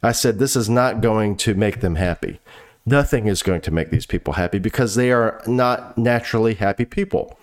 I 0.04 0.12
said, 0.12 0.40
this 0.40 0.56
is 0.56 0.70
not 0.70 1.02
going 1.02 1.36
to 1.38 1.56
make 1.56 1.82
them 1.82 1.96
happy. 1.96 2.40
Nothing 2.86 3.28
is 3.28 3.42
going 3.42 3.62
to 3.62 3.72
make 3.72 3.90
these 3.90 4.06
people 4.06 4.34
happy 4.34 4.60
because 4.60 4.96
they 4.96 5.12
are 5.12 5.42
not 5.48 5.98
naturally 5.98 6.54
happy 6.54 6.86
people. 6.86 7.40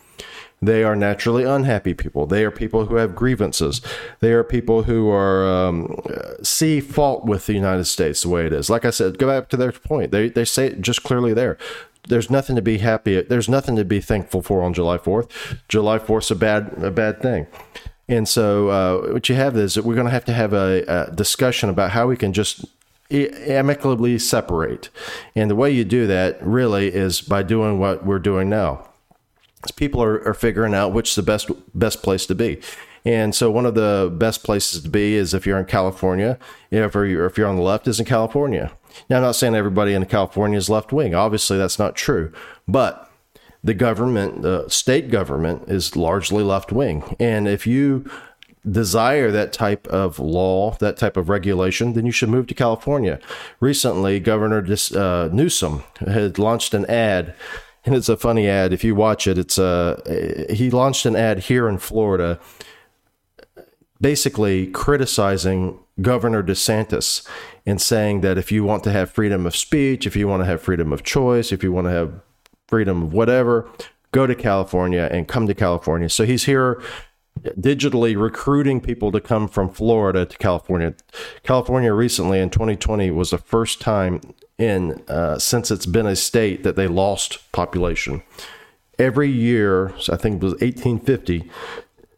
They 0.62 0.84
are 0.84 0.94
naturally 0.94 1.42
unhappy 1.42 1.92
people. 1.92 2.26
They 2.26 2.44
are 2.44 2.52
people 2.52 2.86
who 2.86 2.94
have 2.94 3.16
grievances. 3.16 3.80
They 4.20 4.32
are 4.32 4.44
people 4.44 4.84
who 4.84 5.10
are 5.10 5.44
um, 5.44 6.00
see 6.42 6.80
fault 6.80 7.24
with 7.24 7.46
the 7.46 7.54
United 7.54 7.84
States 7.84 8.22
the 8.22 8.28
way 8.28 8.46
it 8.46 8.52
is. 8.52 8.70
Like 8.70 8.84
I 8.84 8.90
said, 8.90 9.18
go 9.18 9.26
back 9.26 9.48
to 9.48 9.56
their 9.56 9.72
point. 9.72 10.12
They 10.12 10.28
they 10.28 10.44
say 10.44 10.68
it 10.68 10.80
just 10.80 11.02
clearly 11.02 11.34
there. 11.34 11.58
There's 12.08 12.30
nothing 12.30 12.54
to 12.56 12.62
be 12.62 12.78
happy. 12.78 13.20
There's 13.22 13.48
nothing 13.48 13.74
to 13.76 13.84
be 13.84 14.00
thankful 14.00 14.42
for 14.42 14.62
on 14.62 14.72
July 14.72 14.98
4th. 14.98 15.58
July 15.68 15.98
4th 15.98 16.30
a 16.30 16.34
bad 16.36 16.74
a 16.82 16.92
bad 16.92 17.20
thing. 17.20 17.48
And 18.08 18.28
so 18.28 18.68
uh, 18.68 19.12
what 19.12 19.28
you 19.28 19.34
have 19.34 19.56
is 19.56 19.74
that 19.74 19.84
we're 19.84 19.94
going 19.94 20.06
to 20.06 20.12
have 20.12 20.24
to 20.26 20.32
have 20.32 20.52
a, 20.52 20.84
a 20.86 21.10
discussion 21.12 21.70
about 21.70 21.90
how 21.90 22.06
we 22.06 22.16
can 22.16 22.32
just 22.32 22.64
amicably 23.10 24.18
separate. 24.18 24.90
And 25.34 25.50
the 25.50 25.56
way 25.56 25.70
you 25.70 25.84
do 25.84 26.06
that 26.06 26.44
really 26.44 26.88
is 26.92 27.20
by 27.20 27.42
doing 27.42 27.78
what 27.78 28.06
we're 28.06 28.18
doing 28.18 28.48
now 28.48 28.86
people 29.70 30.02
are, 30.02 30.26
are 30.26 30.34
figuring 30.34 30.74
out 30.74 30.92
which 30.92 31.10
is 31.10 31.14
the 31.16 31.22
best 31.22 31.50
best 31.74 32.02
place 32.02 32.26
to 32.26 32.34
be. 32.34 32.60
And 33.04 33.34
so 33.34 33.50
one 33.50 33.66
of 33.66 33.74
the 33.74 34.12
best 34.16 34.44
places 34.44 34.82
to 34.82 34.88
be 34.88 35.14
is 35.14 35.34
if 35.34 35.44
you're 35.46 35.58
in 35.58 35.64
California, 35.64 36.38
if 36.70 36.94
you're, 36.94 37.26
if 37.26 37.36
you're 37.36 37.48
on 37.48 37.56
the 37.56 37.62
left, 37.62 37.88
is 37.88 37.98
in 37.98 38.06
California. 38.06 38.72
Now, 39.08 39.16
I'm 39.16 39.22
not 39.22 39.34
saying 39.34 39.54
everybody 39.54 39.92
in 39.92 40.04
California 40.06 40.56
is 40.56 40.70
left 40.70 40.92
wing. 40.92 41.14
Obviously, 41.14 41.58
that's 41.58 41.78
not 41.78 41.96
true. 41.96 42.32
But 42.68 43.10
the 43.64 43.74
government, 43.74 44.42
the 44.42 44.68
state 44.68 45.10
government, 45.10 45.68
is 45.68 45.96
largely 45.96 46.44
left 46.44 46.70
wing. 46.70 47.16
And 47.18 47.48
if 47.48 47.66
you 47.66 48.08
desire 48.70 49.32
that 49.32 49.52
type 49.52 49.86
of 49.88 50.20
law, 50.20 50.76
that 50.78 50.96
type 50.96 51.16
of 51.16 51.28
regulation, 51.28 51.94
then 51.94 52.06
you 52.06 52.12
should 52.12 52.28
move 52.28 52.46
to 52.46 52.54
California. 52.54 53.18
Recently, 53.58 54.20
Governor 54.20 54.64
uh, 54.94 55.28
Newsom 55.32 55.82
had 55.98 56.38
launched 56.38 56.72
an 56.74 56.86
ad 56.86 57.34
and 57.84 57.94
it's 57.94 58.08
a 58.08 58.16
funny 58.16 58.48
ad. 58.48 58.72
If 58.72 58.84
you 58.84 58.94
watch 58.94 59.26
it, 59.26 59.38
it's 59.38 59.58
uh, 59.58 60.46
he 60.50 60.70
launched 60.70 61.06
an 61.06 61.16
ad 61.16 61.40
here 61.40 61.68
in 61.68 61.78
Florida, 61.78 62.38
basically 64.00 64.68
criticizing 64.68 65.78
Governor 66.00 66.42
DeSantis 66.42 67.26
and 67.66 67.80
saying 67.80 68.22
that 68.22 68.38
if 68.38 68.50
you 68.50 68.64
want 68.64 68.84
to 68.84 68.92
have 68.92 69.10
freedom 69.10 69.46
of 69.46 69.56
speech, 69.56 70.06
if 70.06 70.16
you 70.16 70.26
want 70.26 70.40
to 70.40 70.46
have 70.46 70.62
freedom 70.62 70.92
of 70.92 71.02
choice, 71.02 71.52
if 71.52 71.62
you 71.62 71.72
want 71.72 71.86
to 71.86 71.90
have 71.90 72.20
freedom 72.68 73.02
of 73.02 73.12
whatever, 73.12 73.68
go 74.12 74.26
to 74.26 74.34
California 74.34 75.08
and 75.10 75.28
come 75.28 75.46
to 75.46 75.54
California. 75.54 76.08
So 76.08 76.24
he's 76.24 76.44
here 76.44 76.82
digitally 77.44 78.20
recruiting 78.20 78.80
people 78.80 79.10
to 79.12 79.20
come 79.20 79.48
from 79.48 79.68
Florida 79.68 80.24
to 80.24 80.38
California. 80.38 80.94
California 81.42 81.92
recently 81.92 82.38
in 82.38 82.50
2020 82.50 83.10
was 83.10 83.30
the 83.30 83.38
first 83.38 83.80
time 83.80 84.20
in 84.62 85.02
uh, 85.08 85.38
since 85.38 85.70
it's 85.70 85.86
been 85.86 86.06
a 86.06 86.16
state 86.16 86.62
that 86.62 86.76
they 86.76 86.86
lost 86.86 87.50
population. 87.52 88.22
Every 88.98 89.30
year, 89.30 89.88
I 90.08 90.16
think 90.16 90.36
it 90.36 90.44
was 90.44 90.52
1850, 90.52 91.50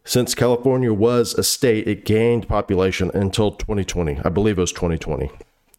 since 0.04 0.34
California 0.34 0.92
was 0.92 1.32
a 1.34 1.42
state, 1.42 1.88
it 1.88 2.04
gained 2.04 2.46
population 2.46 3.10
until 3.14 3.52
2020. 3.52 4.20
I 4.22 4.28
believe 4.28 4.58
it 4.58 4.60
was 4.60 4.72
2020. 4.72 5.30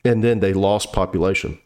And 0.03 0.23
then 0.23 0.39
they 0.39 0.53
lost 0.53 0.91
population. 0.91 1.59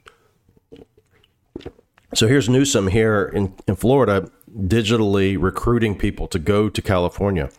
So 2.14 2.28
here's 2.28 2.50
Newsom 2.50 2.88
here 2.88 3.32
in, 3.34 3.54
in 3.68 3.76
Florida 3.76 4.30
digitally 4.52 5.38
recruiting 5.40 5.96
people 5.96 6.28
to 6.28 6.40
go 6.40 6.68
to 6.68 6.82
California. 6.82 7.50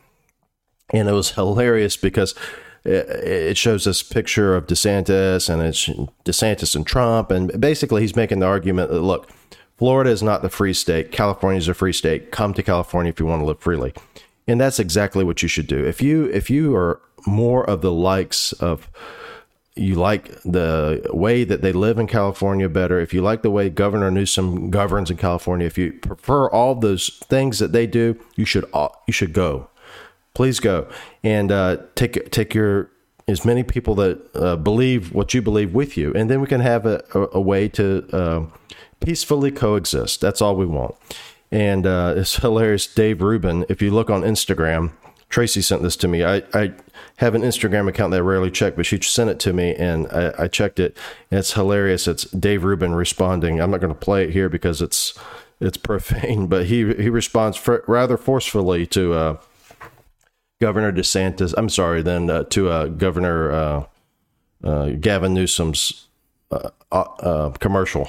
And 0.92 1.08
it 1.08 1.12
was 1.12 1.32
hilarious 1.32 1.96
because 1.96 2.34
it 2.84 3.56
shows 3.56 3.84
this 3.84 4.02
picture 4.02 4.54
of 4.56 4.66
DeSantis 4.66 5.48
and 5.48 5.62
it's 5.62 5.86
DeSantis 6.24 6.74
and 6.74 6.86
Trump. 6.86 7.30
And 7.30 7.60
basically, 7.60 8.02
he's 8.02 8.16
making 8.16 8.40
the 8.40 8.46
argument 8.46 8.90
that 8.90 9.00
look, 9.00 9.30
Florida 9.80 10.10
is 10.10 10.22
not 10.22 10.42
the 10.42 10.50
free 10.50 10.74
state. 10.74 11.10
California 11.10 11.58
is 11.58 11.66
a 11.66 11.72
free 11.72 11.94
state. 11.94 12.30
Come 12.30 12.52
to 12.52 12.62
California 12.62 13.08
if 13.08 13.18
you 13.18 13.24
want 13.24 13.40
to 13.40 13.46
live 13.46 13.60
freely. 13.60 13.94
And 14.46 14.60
that's 14.60 14.78
exactly 14.78 15.24
what 15.24 15.40
you 15.40 15.48
should 15.48 15.66
do. 15.66 15.82
If 15.82 16.02
you 16.02 16.26
if 16.26 16.50
you 16.50 16.76
are 16.76 17.00
more 17.26 17.64
of 17.64 17.80
the 17.80 17.92
likes 17.92 18.52
of 18.52 18.90
you 19.76 19.94
like 19.94 20.30
the 20.42 21.08
way 21.14 21.44
that 21.44 21.62
they 21.62 21.72
live 21.72 21.98
in 21.98 22.06
California 22.06 22.68
better, 22.68 23.00
if 23.00 23.14
you 23.14 23.22
like 23.22 23.40
the 23.40 23.50
way 23.50 23.70
Governor 23.70 24.10
Newsom 24.10 24.70
governs 24.70 25.10
in 25.10 25.16
California, 25.16 25.66
if 25.66 25.78
you 25.78 25.94
prefer 25.94 26.50
all 26.50 26.74
those 26.74 27.08
things 27.24 27.58
that 27.58 27.72
they 27.72 27.86
do, 27.86 28.20
you 28.36 28.44
should 28.44 28.66
uh, 28.74 28.88
you 29.06 29.12
should 29.12 29.32
go 29.32 29.69
please 30.34 30.60
go 30.60 30.88
and 31.22 31.50
uh, 31.52 31.78
take 31.94 32.30
take 32.30 32.54
your 32.54 32.90
as 33.28 33.44
many 33.44 33.62
people 33.62 33.94
that 33.94 34.20
uh, 34.34 34.56
believe 34.56 35.12
what 35.12 35.32
you 35.34 35.40
believe 35.42 35.72
with 35.72 35.96
you, 35.96 36.12
and 36.14 36.28
then 36.28 36.40
we 36.40 36.46
can 36.46 36.60
have 36.60 36.86
a, 36.86 37.02
a, 37.14 37.28
a 37.34 37.40
way 37.40 37.68
to 37.68 38.06
uh, 38.12 38.44
peacefully 39.00 39.50
coexist. 39.50 40.20
That's 40.20 40.42
all 40.42 40.56
we 40.56 40.66
want. 40.66 40.94
And 41.50 41.86
uh, 41.86 42.14
it's 42.16 42.36
hilarious. 42.42 42.86
Dave 42.86 43.22
Rubin, 43.22 43.64
if 43.68 43.80
you 43.80 43.90
look 43.90 44.10
on 44.10 44.22
Instagram, 44.22 44.92
Tracy 45.28 45.62
sent 45.62 45.82
this 45.82 45.96
to 45.98 46.08
me. 46.08 46.24
I, 46.24 46.42
I 46.52 46.72
have 47.16 47.36
an 47.36 47.42
Instagram 47.42 47.88
account 47.88 48.10
that 48.10 48.16
I 48.16 48.20
rarely 48.20 48.50
check, 48.50 48.74
but 48.74 48.84
she 48.84 49.00
sent 49.00 49.30
it 49.30 49.38
to 49.40 49.52
me 49.52 49.74
and 49.76 50.08
I, 50.08 50.32
I 50.36 50.48
checked 50.48 50.80
it. 50.80 50.96
It's 51.30 51.52
hilarious. 51.52 52.08
It's 52.08 52.24
Dave 52.24 52.64
Rubin 52.64 52.94
responding. 52.94 53.60
I'm 53.60 53.70
not 53.70 53.80
going 53.80 53.94
to 53.94 53.98
play 53.98 54.24
it 54.24 54.30
here 54.30 54.48
because 54.48 54.82
it's 54.82 55.16
it's 55.60 55.76
profane, 55.88 56.48
but 56.48 56.66
he 56.66 56.94
he 56.94 57.08
responds 57.08 57.56
for, 57.56 57.84
rather 57.86 58.16
forcefully 58.16 58.86
to 58.88 59.12
uh, 59.14 59.36
Governor 60.60 60.92
DeSantis. 60.92 61.54
I'm 61.56 61.68
sorry, 61.68 62.02
then 62.02 62.28
uh, 62.28 62.44
to 62.44 62.68
uh, 62.68 62.86
Governor 62.86 63.50
uh, 63.50 63.84
uh 64.62 64.86
Gavin 65.00 65.32
Newsom's 65.32 66.08
uh, 66.50 67.50
commercial. 67.60 68.08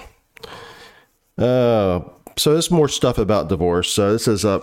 so 1.38 2.14
there's 2.38 2.72
more 2.72 2.90
stuff 2.90 3.18
about 3.18 3.50
divorce. 3.50 3.92
So 3.92 4.12
this 4.12 4.28
is 4.28 4.44
a 4.44 4.62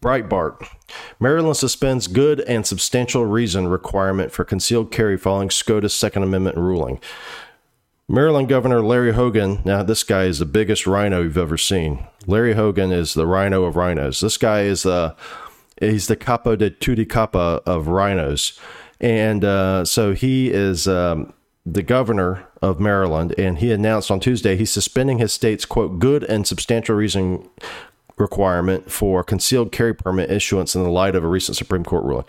Breitbart. 0.00 0.68
Maryland 1.18 1.56
suspends 1.56 2.06
good 2.06 2.40
and 2.42 2.64
substantial 2.64 3.26
reason 3.26 3.66
requirement 3.66 4.30
for 4.30 4.44
concealed 4.44 4.92
carry 4.92 5.16
following 5.16 5.50
SCOTUS 5.50 5.94
Second 5.94 6.22
Amendment 6.22 6.56
ruling. 6.56 7.00
Maryland 8.08 8.48
Governor 8.48 8.80
Larry 8.80 9.12
Hogan, 9.12 9.60
now 9.64 9.82
this 9.82 10.02
guy 10.02 10.24
is 10.24 10.38
the 10.38 10.46
biggest 10.46 10.86
rhino 10.86 11.22
you've 11.22 11.36
ever 11.36 11.58
seen. 11.58 12.06
Larry 12.26 12.54
Hogan 12.54 12.92
is 12.92 13.12
the 13.12 13.26
rhino 13.26 13.64
of 13.64 13.76
rhinos. 13.76 14.20
This 14.20 14.38
guy 14.38 14.62
is 14.62 14.84
the 14.84 15.14
He's 15.80 16.06
the 16.06 16.16
capo 16.16 16.56
de 16.56 16.70
tutti 16.70 17.04
capa 17.04 17.62
of 17.66 17.88
rhinos. 17.88 18.58
And 19.00 19.44
uh, 19.44 19.84
so 19.84 20.12
he 20.12 20.50
is 20.50 20.88
um, 20.88 21.32
the 21.64 21.82
governor 21.82 22.46
of 22.60 22.80
Maryland, 22.80 23.34
and 23.38 23.58
he 23.58 23.70
announced 23.70 24.10
on 24.10 24.20
Tuesday 24.20 24.56
he's 24.56 24.70
suspending 24.70 25.18
his 25.18 25.32
state's 25.32 25.64
quote 25.64 25.98
good 25.98 26.24
and 26.24 26.46
substantial 26.46 26.96
reason 26.96 27.48
requirement 28.16 28.90
for 28.90 29.22
concealed 29.22 29.70
carry 29.70 29.94
permit 29.94 30.30
issuance 30.30 30.74
in 30.74 30.82
the 30.82 30.90
light 30.90 31.14
of 31.14 31.22
a 31.22 31.28
recent 31.28 31.56
Supreme 31.56 31.84
Court 31.84 32.04
ruling. 32.04 32.24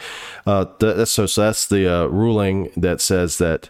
Uh, 0.46 0.66
so, 1.06 1.26
so 1.26 1.42
that's 1.46 1.66
the 1.66 1.92
uh, 1.92 2.06
ruling 2.06 2.72
that 2.78 3.02
says 3.02 3.40
that 3.40 3.70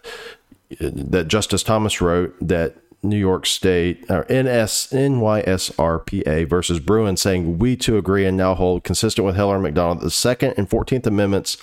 that 0.79 1.27
Justice 1.27 1.63
Thomas 1.63 1.99
wrote 1.99 2.35
that 2.41 2.75
New 3.01 3.17
York 3.17 3.45
State 3.45 4.05
or 4.09 4.25
NS 4.29 4.89
NYSRPA 4.91 6.49
versus 6.49 6.79
Bruen 6.79 7.17
saying 7.17 7.57
we 7.57 7.75
too 7.75 7.97
agree 7.97 8.25
and 8.25 8.35
now 8.35 8.55
hold 8.55 8.83
consistent 8.83 9.25
with 9.25 9.35
Heller 9.35 9.55
and 9.55 9.63
McDonald 9.63 10.01
the 10.01 10.11
Second 10.11 10.55
and 10.57 10.69
Fourteenth 10.69 11.07
Amendments 11.07 11.57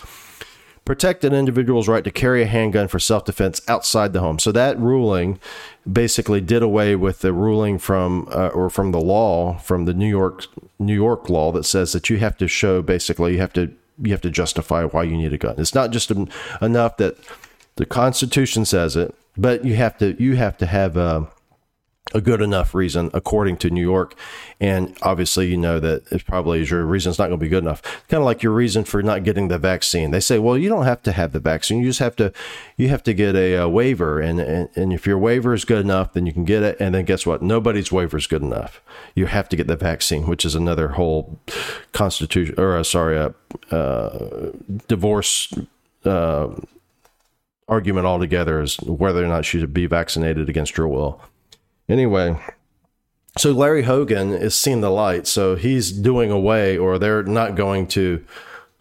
protect 0.87 1.25
an 1.25 1.35
individual's 1.35 1.88
right 1.88 2.05
to 2.05 2.11
carry 2.11 2.43
a 2.43 2.47
handgun 2.47 2.87
for 2.88 3.00
self-defense 3.00 3.61
outside 3.66 4.12
the 4.12 4.21
home. 4.21 4.38
So 4.38 4.52
that 4.52 4.78
ruling 4.78 5.38
basically 5.90 6.40
did 6.40 6.62
away 6.62 6.95
with 6.95 7.21
the 7.21 7.33
ruling 7.33 7.78
from 7.78 8.28
uh, 8.31 8.49
or 8.49 8.71
from 8.71 8.93
the 8.93 9.00
law 9.00 9.59
from 9.59 9.85
the 9.85 9.93
New 9.93 10.09
York 10.09 10.47
New 10.78 10.95
York 10.95 11.28
law 11.28 11.52
that 11.52 11.64
says 11.64 11.93
that 11.93 12.09
you 12.09 12.19
have 12.19 12.38
to 12.38 12.49
show 12.49 12.81
basically 12.81 13.33
you 13.33 13.40
have 13.40 13.52
to 13.55 13.73
you 14.02 14.12
have 14.12 14.23
to 14.23 14.31
justify 14.31 14.85
why 14.85 15.02
you 15.02 15.16
need 15.16 15.33
a 15.33 15.38
gun. 15.38 15.57
It's 15.59 15.75
not 15.75 15.90
just 15.90 16.11
enough 16.62 16.97
that 16.97 17.19
the 17.76 17.87
Constitution 17.87 18.64
says 18.64 18.97
it 18.97 19.14
but 19.37 19.64
you 19.64 19.76
have 19.76 19.99
to 19.99 20.21
you 20.23 20.37
have 20.37 20.57
to 20.59 20.66
have 20.66 20.97
a, 20.97 21.28
a 22.14 22.21
good 22.21 22.40
enough 22.40 22.75
reason 22.75 23.11
according 23.12 23.57
to 23.59 23.71
New 23.71 23.83
York, 23.83 24.14
and 24.61 24.97
obviously 25.02 25.49
you 25.49 25.57
know 25.57 25.81
that 25.81 26.05
it's 26.11 26.23
probably 26.23 26.64
your 26.64 26.85
reason's 26.85 27.19
not 27.19 27.26
going 27.26 27.38
to 27.38 27.45
be 27.45 27.49
good 27.49 27.64
enough. 27.64 27.83
Kind 28.09 28.21
of 28.21 28.25
like 28.25 28.43
your 28.43 28.52
reason 28.52 28.85
for 28.85 29.02
not 29.02 29.25
getting 29.25 29.49
the 29.49 29.59
vaccine. 29.59 30.11
They 30.11 30.21
say, 30.21 30.38
well, 30.38 30.57
you 30.57 30.69
don't 30.69 30.85
have 30.85 31.02
to 31.02 31.12
have 31.12 31.33
the 31.33 31.40
vaccine. 31.40 31.81
You 31.81 31.88
just 31.88 31.99
have 31.99 32.16
to 32.16 32.33
you 32.76 32.88
have 32.88 33.02
to 33.05 33.14
get 33.14 33.35
a, 33.35 33.55
a 33.55 33.69
waiver, 33.69 34.21
and, 34.21 34.40
and 34.40 34.69
and 34.76 34.93
if 34.93 35.07
your 35.07 35.19
waiver 35.19 35.52
is 35.52 35.64
good 35.64 35.81
enough, 35.81 36.12
then 36.12 36.26
you 36.26 36.33
can 36.33 36.45
get 36.45 36.62
it. 36.62 36.76
And 36.81 36.95
then 36.95 37.05
guess 37.05 37.26
what? 37.26 37.43
Nobody's 37.43 37.93
waiver 37.93 38.16
is 38.16 38.26
good 38.26 38.43
enough. 38.43 38.81
You 39.14 39.26
have 39.26 39.49
to 39.50 39.57
get 39.57 39.66
the 39.66 39.76
vaccine, 39.76 40.26
which 40.26 40.45
is 40.45 40.55
another 40.55 40.88
whole 40.88 41.40
constitution 41.93 42.55
or 42.59 42.76
uh, 42.76 42.85
sorry, 42.85 43.19
uh, 43.19 43.31
uh, 43.75 44.52
divorce. 44.88 45.52
Uh, 46.05 46.55
argument 47.68 48.06
altogether 48.06 48.61
is 48.61 48.76
whether 48.80 49.25
or 49.25 49.28
not 49.28 49.44
she 49.44 49.58
should 49.58 49.75
be 49.75 49.87
vaccinated 49.87 50.49
against 50.49 50.76
her 50.76 50.87
will. 50.87 51.20
Anyway, 51.88 52.38
so 53.38 53.52
Larry 53.52 53.82
Hogan 53.82 54.32
is 54.32 54.56
seeing 54.56 54.80
the 54.80 54.90
light, 54.90 55.26
so 55.26 55.56
he's 55.56 55.92
doing 55.92 56.30
away, 56.30 56.78
or 56.78 56.99
they're 56.99 57.23
not 57.23 57.54
going 57.54 57.87
to 57.88 58.25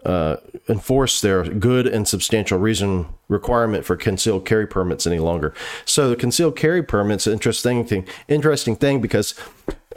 uh, 0.05 0.37
enforce 0.69 1.19
their 1.19 1.43
good 1.43 1.87
and 1.87 2.07
substantial 2.07 2.59
reason 2.59 3.07
requirement 3.27 3.85
for 3.85 3.95
concealed 3.95 4.45
carry 4.45 4.67
permits 4.67 5.07
any 5.07 5.19
longer. 5.19 5.53
So 5.83 6.09
the 6.09 6.15
concealed 6.15 6.55
carry 6.55 6.83
permits 6.83 7.27
interesting 7.27 7.85
thing, 7.85 8.07
interesting 8.27 8.75
thing 8.75 9.01
because 9.01 9.33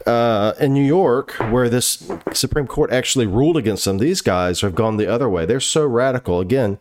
uh, 0.06 0.54
in 0.58 0.72
New 0.72 0.84
York, 0.84 1.32
where 1.50 1.68
this 1.68 2.10
Supreme 2.32 2.66
Court 2.66 2.90
actually 2.90 3.26
ruled 3.26 3.58
against 3.58 3.84
them, 3.84 3.98
these 3.98 4.22
guys 4.22 4.62
have 4.62 4.74
gone 4.74 4.96
the 4.96 5.06
other 5.06 5.28
way. 5.28 5.44
They're 5.44 5.60
so 5.60 5.86
radical. 5.86 6.40
Again, 6.40 6.78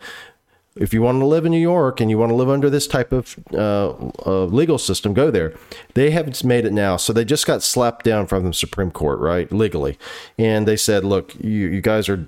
if 0.79 0.93
you 0.93 1.01
want 1.01 1.19
to 1.19 1.25
live 1.25 1.45
in 1.45 1.51
New 1.51 1.59
York 1.59 1.99
and 1.99 2.09
you 2.09 2.17
want 2.17 2.29
to 2.29 2.35
live 2.35 2.49
under 2.49 2.69
this 2.69 2.87
type 2.87 3.11
of 3.11 3.37
uh, 3.53 3.93
uh, 4.25 4.45
legal 4.45 4.77
system, 4.77 5.13
go 5.13 5.31
there. 5.31 5.53
They 5.93 6.11
haven't 6.11 6.43
made 6.43 6.65
it 6.65 6.73
now, 6.73 6.97
so 6.97 7.13
they 7.13 7.25
just 7.25 7.45
got 7.45 7.63
slapped 7.63 8.05
down 8.05 8.27
from 8.27 8.45
the 8.45 8.53
Supreme 8.53 8.91
Court, 8.91 9.19
right, 9.19 9.51
legally, 9.51 9.97
and 10.37 10.67
they 10.67 10.77
said, 10.77 11.03
"Look, 11.03 11.35
you, 11.35 11.67
you 11.67 11.81
guys 11.81 12.09
are 12.09 12.27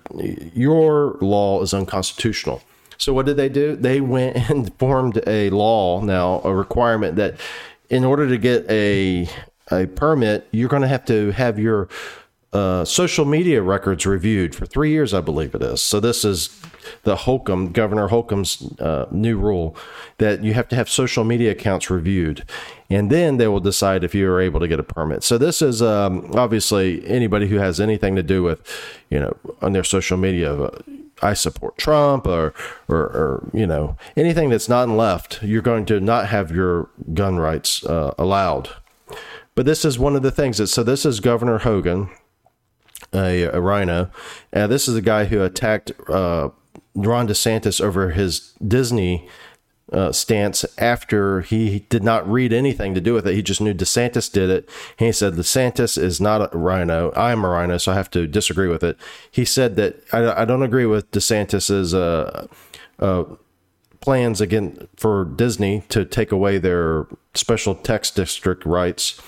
your 0.53 1.17
law 1.21 1.61
is 1.61 1.73
unconstitutional." 1.73 2.61
So 2.97 3.13
what 3.13 3.25
did 3.25 3.37
they 3.37 3.49
do? 3.49 3.75
They 3.75 4.01
went 4.15 4.49
and 4.49 4.73
formed 4.77 5.21
a 5.25 5.49
law 5.49 6.01
now, 6.01 6.41
a 6.43 6.53
requirement 6.53 7.15
that 7.15 7.39
in 7.89 8.03
order 8.03 8.27
to 8.27 8.37
get 8.37 8.69
a 8.69 9.27
a 9.71 9.85
permit, 9.87 10.47
you're 10.51 10.69
going 10.69 10.81
to 10.81 10.87
have 10.87 11.05
to 11.05 11.31
have 11.31 11.59
your 11.59 11.89
uh, 12.51 12.83
social 12.83 13.25
media 13.25 13.61
records 13.61 14.05
reviewed 14.05 14.55
for 14.55 14.65
three 14.65 14.89
years, 14.89 15.13
I 15.13 15.21
believe 15.21 15.53
it 15.53 15.61
is. 15.61 15.81
So 15.81 15.99
this 15.99 16.25
is 16.25 16.59
the 17.03 17.15
Holcomb, 17.15 17.71
Governor 17.71 18.07
Holcomb's 18.07 18.73
uh, 18.79 19.05
new 19.11 19.37
rule 19.37 19.75
that 20.17 20.43
you 20.43 20.53
have 20.53 20.67
to 20.69 20.75
have 20.75 20.89
social 20.89 21.23
media 21.23 21.51
accounts 21.51 21.89
reviewed, 21.89 22.43
and 22.89 23.11
then 23.11 23.37
they 23.37 23.47
will 23.47 23.59
decide 23.59 24.03
if 24.03 24.15
you 24.15 24.29
are 24.31 24.41
able 24.41 24.59
to 24.59 24.67
get 24.67 24.79
a 24.79 24.83
permit. 24.83 25.23
So 25.23 25.37
this 25.37 25.61
is 25.61 25.81
um, 25.81 26.31
obviously 26.33 27.07
anybody 27.07 27.47
who 27.47 27.57
has 27.57 27.79
anything 27.79 28.15
to 28.15 28.23
do 28.23 28.41
with, 28.41 28.65
you 29.09 29.19
know, 29.19 29.37
on 29.61 29.73
their 29.73 29.83
social 29.83 30.17
media. 30.17 30.53
Uh, 30.53 30.79
I 31.21 31.33
support 31.33 31.77
Trump 31.77 32.25
or, 32.25 32.53
or, 32.87 32.97
or, 32.97 33.49
you 33.53 33.67
know, 33.67 33.97
anything 34.15 34.49
that's 34.49 34.69
not 34.69 34.87
left, 34.87 35.43
you're 35.43 35.61
going 35.61 35.85
to 35.87 35.99
not 35.99 36.27
have 36.27 36.49
your 36.49 36.89
gun 37.13 37.37
rights 37.37 37.85
uh, 37.85 38.13
allowed. 38.17 38.69
But 39.53 39.65
this 39.65 39.83
is 39.83 39.99
one 39.99 40.15
of 40.15 40.21
the 40.21 40.31
things 40.31 40.59
that, 40.59 40.67
so 40.67 40.81
this 40.81 41.05
is 41.05 41.19
Governor 41.19 41.57
Hogan, 41.57 42.09
a, 43.13 43.43
a 43.43 43.59
rhino. 43.61 44.09
Uh, 44.53 44.67
this 44.67 44.87
is 44.87 44.95
a 44.95 45.01
guy 45.01 45.25
who 45.25 45.43
attacked 45.43 45.91
uh, 46.09 46.49
Ron 46.95 47.27
DeSantis 47.27 47.81
over 47.81 48.11
his 48.11 48.53
Disney 48.65 49.27
uh, 49.91 50.11
stance 50.11 50.65
after 50.77 51.41
he 51.41 51.79
did 51.89 52.03
not 52.03 52.29
read 52.29 52.53
anything 52.53 52.93
to 52.93 53.01
do 53.01 53.13
with 53.13 53.27
it. 53.27 53.33
He 53.33 53.41
just 53.41 53.61
knew 53.61 53.73
DeSantis 53.73 54.31
did 54.31 54.49
it. 54.49 54.69
He 54.97 55.11
said, 55.11 55.33
DeSantis 55.33 55.97
is 55.97 56.21
not 56.21 56.53
a 56.53 56.57
rhino. 56.57 57.11
I'm 57.15 57.43
a 57.43 57.49
rhino, 57.49 57.77
so 57.77 57.91
I 57.91 57.95
have 57.95 58.11
to 58.11 58.27
disagree 58.27 58.67
with 58.67 58.83
it. 58.83 58.97
He 59.31 59.45
said 59.45 59.75
that 59.77 60.03
I, 60.13 60.41
I 60.41 60.45
don't 60.45 60.63
agree 60.63 60.85
with 60.85 61.09
DeSantis's 61.11 61.93
uh, 61.93 62.47
uh, 62.99 63.23
plans 64.01 64.41
again 64.41 64.87
for 64.95 65.25
Disney 65.25 65.83
to 65.89 66.05
take 66.05 66.31
away 66.31 66.57
their 66.57 67.07
special 67.33 67.75
tax 67.75 68.11
district 68.11 68.65
rights 68.65 69.19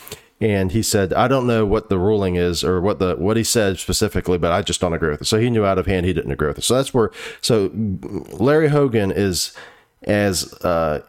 and 0.41 0.71
he 0.71 0.81
said, 0.81 1.13
"I 1.13 1.27
don't 1.27 1.45
know 1.45 1.65
what 1.65 1.89
the 1.89 1.99
ruling 1.99 2.35
is 2.35 2.63
or 2.63 2.81
what 2.81 2.99
the 2.99 3.15
what 3.15 3.37
he 3.37 3.43
said 3.43 3.77
specifically, 3.77 4.39
but 4.39 4.51
I 4.51 4.63
just 4.63 4.81
don't 4.81 4.93
agree 4.93 5.11
with 5.11 5.21
it." 5.21 5.25
So 5.25 5.39
he 5.39 5.49
knew 5.49 5.63
out 5.63 5.77
of 5.77 5.85
hand 5.85 6.05
he 6.05 6.13
didn't 6.13 6.31
agree 6.31 6.47
with 6.47 6.57
it. 6.57 6.63
So 6.63 6.75
that's 6.75 6.93
where 6.93 7.11
so 7.41 7.71
Larry 7.73 8.69
Hogan 8.69 9.11
is 9.11 9.55
as 10.03 10.51
uh, 10.63 11.03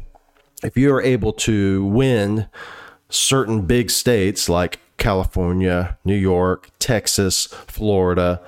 if 0.63 0.77
you 0.77 0.93
are 0.93 1.01
able 1.01 1.33
to 1.33 1.83
win 1.85 2.47
certain 3.09 3.63
big 3.63 3.89
states 3.89 4.47
like 4.47 4.77
California, 4.97 5.97
New 6.05 6.15
York, 6.15 6.69
Texas, 6.77 7.47
Florida, 7.65 8.39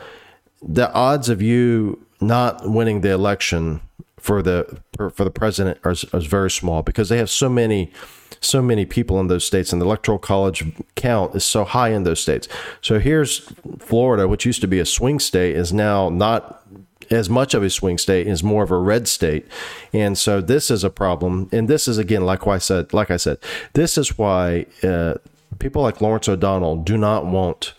the 0.68 0.92
odds 0.94 1.30
of 1.30 1.42
you 1.42 2.06
not 2.22 2.70
winning 2.70 3.02
the 3.02 3.12
election 3.12 3.82
for 4.18 4.42
the 4.42 4.80
for, 4.96 5.24
the 5.24 5.30
president 5.30 5.80
are, 5.84 5.96
are 6.14 6.22
very 6.22 6.50
small 6.50 6.82
because 6.82 7.10
they 7.10 7.18
have 7.18 7.30
so 7.30 7.50
many 7.50 7.92
so 8.40 8.62
many 8.62 8.86
people 8.86 9.20
in 9.20 9.28
those 9.28 9.46
states 9.46 9.72
and 9.74 9.82
the 9.82 9.86
electoral 9.86 10.18
college 10.18 10.64
count 10.96 11.36
is 11.36 11.44
so 11.44 11.64
high 11.64 11.90
in 11.90 12.04
those 12.04 12.20
states. 12.20 12.48
So 12.82 13.00
here's 13.00 13.40
Florida, 13.80 14.28
which 14.28 14.46
used 14.46 14.62
to 14.62 14.68
be 14.68 14.80
a 14.80 14.86
swing 14.86 15.20
state, 15.20 15.56
is 15.56 15.74
now 15.74 16.10
not 16.10 16.64
as 17.12 17.30
much 17.30 17.54
of 17.54 17.64
a 17.64 17.70
swing 17.70 17.98
state 17.98 18.28
is 18.28 18.44
more 18.44 18.64
of 18.64 18.72
a 18.72 18.78
red 18.78 19.10
state 19.10 19.46
and 19.92 20.18
so 20.18 20.40
this 20.40 20.72
is 20.72 20.86
a 20.86 20.90
problem 20.90 21.50
and 21.52 21.68
this 21.68 21.86
is 21.86 21.98
again 21.98 22.26
like 22.26 22.48
I 22.48 22.58
said 22.58 22.94
like 22.94 23.12
I 23.12 23.18
said 23.18 23.40
this 23.74 23.98
is 23.98 24.18
why 24.18 24.66
uh, 24.84 25.16
people 25.60 25.82
like 25.82 26.00
Lawrence 26.00 26.30
O'Donnell 26.30 26.78
do 26.78 26.98
not 26.98 27.26
want 27.26 27.74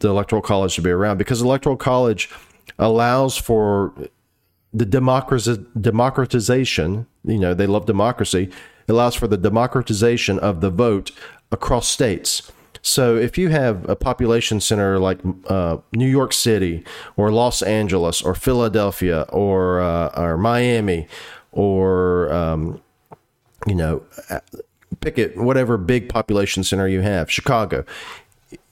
the 0.00 0.08
electoral 0.08 0.42
college 0.42 0.74
to 0.74 0.82
be 0.82 0.90
around 0.90 1.18
because 1.18 1.40
electoral 1.42 1.76
college 1.76 2.28
allows 2.78 3.36
for 3.36 3.92
the 4.72 4.84
democratization 4.84 7.06
you 7.24 7.38
know 7.38 7.54
they 7.54 7.66
love 7.66 7.86
democracy 7.86 8.50
it 8.88 8.92
allows 8.92 9.14
for 9.14 9.28
the 9.28 9.36
democratization 9.36 10.38
of 10.38 10.62
the 10.62 10.70
vote 10.70 11.10
across 11.52 11.88
states. 11.88 12.50
So 12.80 13.16
if 13.16 13.36
you 13.36 13.50
have 13.50 13.86
a 13.88 13.94
population 13.94 14.60
center 14.60 14.98
like 14.98 15.20
uh, 15.48 15.78
New 15.92 16.08
York 16.08 16.32
City 16.32 16.84
or 17.16 17.30
Los 17.30 17.60
Angeles 17.60 18.22
or 18.22 18.34
Philadelphia 18.34 19.26
or 19.28 19.80
uh, 19.80 20.08
or 20.16 20.38
Miami 20.38 21.06
or 21.52 22.32
um, 22.32 22.80
you 23.66 23.74
know 23.74 24.02
pick 25.00 25.18
it 25.18 25.36
whatever 25.36 25.76
big 25.76 26.08
population 26.08 26.64
center 26.64 26.88
you 26.88 27.00
have 27.00 27.30
Chicago 27.30 27.84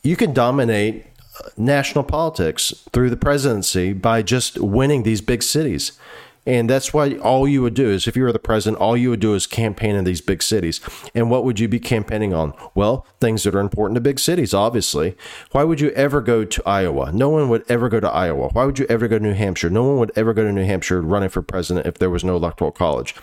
you 0.03 0.16
can 0.16 0.33
dominate 0.33 1.05
uh, 1.05 1.09
national 1.57 2.05
politics 2.05 2.72
through 2.92 3.11
the 3.11 3.16
presidency 3.16 3.92
by 3.92 4.22
just 4.22 4.59
winning 4.59 5.03
these 5.03 5.20
big 5.20 5.42
cities 5.42 5.92
and 6.46 6.70
that's 6.70 6.94
why 6.94 7.16
all 7.16 7.49
you 7.49 7.61
would 7.62 7.75
do 7.75 7.90
is 7.90 8.07
if 8.07 8.16
you 8.16 8.22
were 8.22 8.33
the 8.33 8.38
president, 8.38 8.81
all 8.81 8.96
you 8.96 9.11
would 9.11 9.20
do 9.20 9.35
is 9.35 9.49
campaign 9.49 9.96
in 9.96 10.05
these 10.05 10.20
big 10.20 10.42
cities. 10.42 10.81
And 11.12 11.29
what 11.29 11.44
would 11.44 11.59
you 11.59 11.66
be 11.66 11.81
campaigning 11.81 12.33
on? 12.33 12.55
Well, 12.75 13.05
things 13.20 13.42
that 13.42 13.55
are 13.57 13.61
important 13.61 13.96
to 13.96 14.01
big 14.01 14.20
cities, 14.20 14.55
obviously. 14.55 15.16
Why 15.51 15.64
would 15.64 15.81
you 15.81 15.90
ever 15.90 16.20
go 16.20 16.44
to 16.44 16.62
Iowa? 16.64 17.11
No 17.11 17.29
one 17.31 17.49
would 17.49 17.64
ever 17.68 17.88
go 17.88 17.99
to 17.99 18.09
Iowa. 18.09 18.51
Why 18.53 18.64
would 18.64 18.79
you 18.79 18.87
ever 18.88 19.09
go 19.09 19.18
to 19.18 19.25
New 19.25 19.35
Hampshire? 19.35 19.70
No 19.70 19.83
one 19.83 19.99
would 19.99 20.12
ever 20.14 20.33
go 20.33 20.44
to 20.44 20.53
New 20.53 20.64
Hampshire 20.64 21.03
running 21.03 21.31
for 21.31 21.42
president 21.42 21.85
if 21.85 21.99
there 21.99 22.11
was 22.11 22.22
no 22.22 22.37
electoral 22.37 22.70
college. 22.70 23.16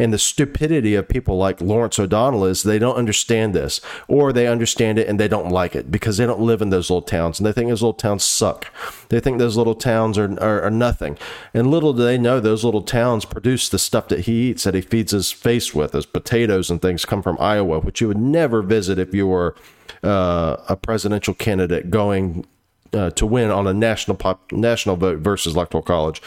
And 0.00 0.12
the 0.12 0.18
stupidity 0.18 0.94
of 0.94 1.08
people 1.08 1.36
like 1.36 1.60
Lawrence 1.60 1.98
O'Donnell 1.98 2.46
is 2.46 2.62
they 2.62 2.78
don't 2.78 2.96
understand 2.96 3.54
this, 3.54 3.80
or 4.08 4.32
they 4.32 4.46
understand 4.46 4.98
it 4.98 5.06
and 5.06 5.20
they 5.20 5.28
don't 5.28 5.50
like 5.50 5.76
it 5.76 5.90
because 5.90 6.16
they 6.16 6.26
don't 6.26 6.40
live 6.40 6.62
in 6.62 6.70
those 6.70 6.88
little 6.88 7.02
towns 7.02 7.38
and 7.38 7.46
they 7.46 7.52
think 7.52 7.68
those 7.68 7.82
little 7.82 7.92
towns 7.92 8.24
suck. 8.24 8.72
They 9.10 9.20
think 9.20 9.38
those 9.38 9.56
little 9.56 9.74
towns 9.74 10.16
are, 10.16 10.32
are, 10.40 10.62
are 10.62 10.70
nothing. 10.70 11.18
And 11.52 11.70
little 11.70 11.92
do 11.92 12.02
they 12.02 12.18
know 12.18 12.40
those 12.40 12.64
little 12.64 12.82
towns 12.82 13.24
produce 13.24 13.68
the 13.68 13.78
stuff 13.78 14.08
that 14.08 14.20
he 14.20 14.50
eats 14.50 14.64
that 14.64 14.74
he 14.74 14.80
feeds 14.80 15.12
his 15.12 15.30
face 15.30 15.74
with, 15.74 15.94
as 15.94 16.06
potatoes 16.06 16.70
and 16.70 16.80
things 16.80 17.04
come 17.04 17.22
from 17.22 17.36
Iowa, 17.38 17.80
which 17.80 18.00
you 18.00 18.08
would 18.08 18.18
never 18.18 18.62
visit 18.62 18.98
if 18.98 19.14
you 19.14 19.26
were 19.26 19.54
uh, 20.02 20.56
a 20.68 20.76
presidential 20.76 21.34
candidate 21.34 21.90
going 21.90 22.46
uh, 22.92 23.10
to 23.10 23.26
win 23.26 23.50
on 23.50 23.66
a 23.66 23.74
national 23.74 24.16
pop, 24.16 24.50
national 24.52 24.96
vote 24.96 25.18
versus 25.18 25.54
electoral 25.54 25.82
college. 25.82 26.20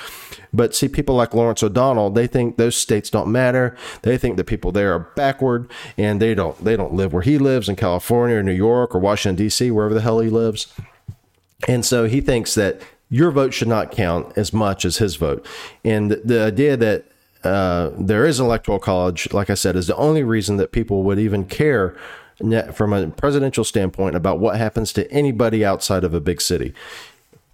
But 0.54 0.76
see, 0.76 0.88
people 0.88 1.16
like 1.16 1.34
Lawrence 1.34 1.64
O'Donnell, 1.64 2.10
they 2.10 2.28
think 2.28 2.58
those 2.58 2.76
states 2.76 3.10
don't 3.10 3.32
matter. 3.32 3.76
They 4.04 4.18
think 4.18 4.38
the 4.38 4.44
people 4.44 4.72
there 4.72 4.94
are 4.94 5.00
backward, 5.00 5.70
and 5.98 6.22
they 6.22 6.36
don't 6.36 6.64
they 6.64 6.78
don't 6.78 6.94
live 6.94 7.14
where 7.14 7.24
he 7.24 7.38
lives 7.38 7.68
in 7.68 7.76
California 7.76 8.38
or 8.38 8.44
New 8.44 8.52
York 8.54 8.96
or 8.96 9.00
Washington 9.00 9.36
D.C. 9.36 9.72
wherever 9.72 9.94
the 9.94 10.02
hell 10.02 10.20
he 10.20 10.30
lives. 10.30 10.74
And 11.68 11.86
so 11.86 12.06
he 12.06 12.22
thinks 12.22 12.56
that 12.56 12.82
your 13.10 13.32
vote 13.32 13.54
should 13.54 13.68
not 13.68 13.92
count 13.92 14.38
as 14.38 14.54
much 14.54 14.86
as 14.86 14.98
his 14.98 15.16
vote. 15.16 15.46
And 15.86 16.12
the 16.12 16.42
idea 16.42 16.76
that 16.78 17.06
uh, 17.44 17.92
there 17.98 18.26
is 18.26 18.40
an 18.40 18.46
electoral 18.46 18.80
college, 18.80 19.32
like 19.34 19.50
I 19.50 19.54
said, 19.54 19.76
is 19.76 19.88
the 19.88 19.96
only 19.96 20.24
reason 20.24 20.58
that 20.58 20.72
people 20.72 21.04
would 21.04 21.20
even 21.20 21.46
care 21.46 21.96
from 22.74 22.94
a 22.94 23.08
presidential 23.08 23.64
standpoint 23.64 24.16
about 24.16 24.40
what 24.40 24.58
happens 24.58 24.94
to 24.94 25.10
anybody 25.12 25.64
outside 25.64 26.04
of 26.04 26.14
a 26.14 26.20
big 26.20 26.42
city. 26.42 26.74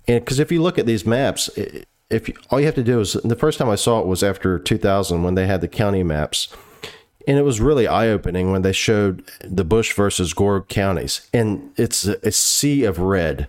And 0.08 0.24
because 0.24 0.40
if 0.40 0.52
you 0.52 0.62
look 0.62 0.78
at 0.78 0.86
these 0.86 1.06
maps, 1.06 1.50
if 2.10 2.28
you, 2.28 2.36
all 2.50 2.60
you 2.60 2.66
have 2.66 2.76
to 2.76 2.84
do 2.84 3.00
is 3.00 3.14
the 3.14 3.36
first 3.36 3.60
time 3.60 3.70
I 3.70 3.76
saw 3.76 4.00
it 4.00 4.08
was 4.08 4.24
after 4.24 4.58
2000 4.58 5.24
when 5.24 5.36
they 5.36 5.46
had 5.46 5.62
the 5.62 5.68
county 5.68 6.04
maps. 6.04 6.48
And 7.28 7.38
it 7.38 7.44
was 7.44 7.62
really 7.62 7.88
eye 7.88 8.08
opening 8.08 8.52
when 8.52 8.64
they 8.64 8.72
showed 8.72 9.30
the 9.44 9.64
Bush 9.64 9.94
versus 9.94 10.34
Gore 10.34 10.64
counties. 10.64 11.30
And 11.32 11.72
it's 11.76 12.08
a, 12.08 12.18
a 12.26 12.32
sea 12.32 12.84
of 12.86 12.98
red 12.98 13.48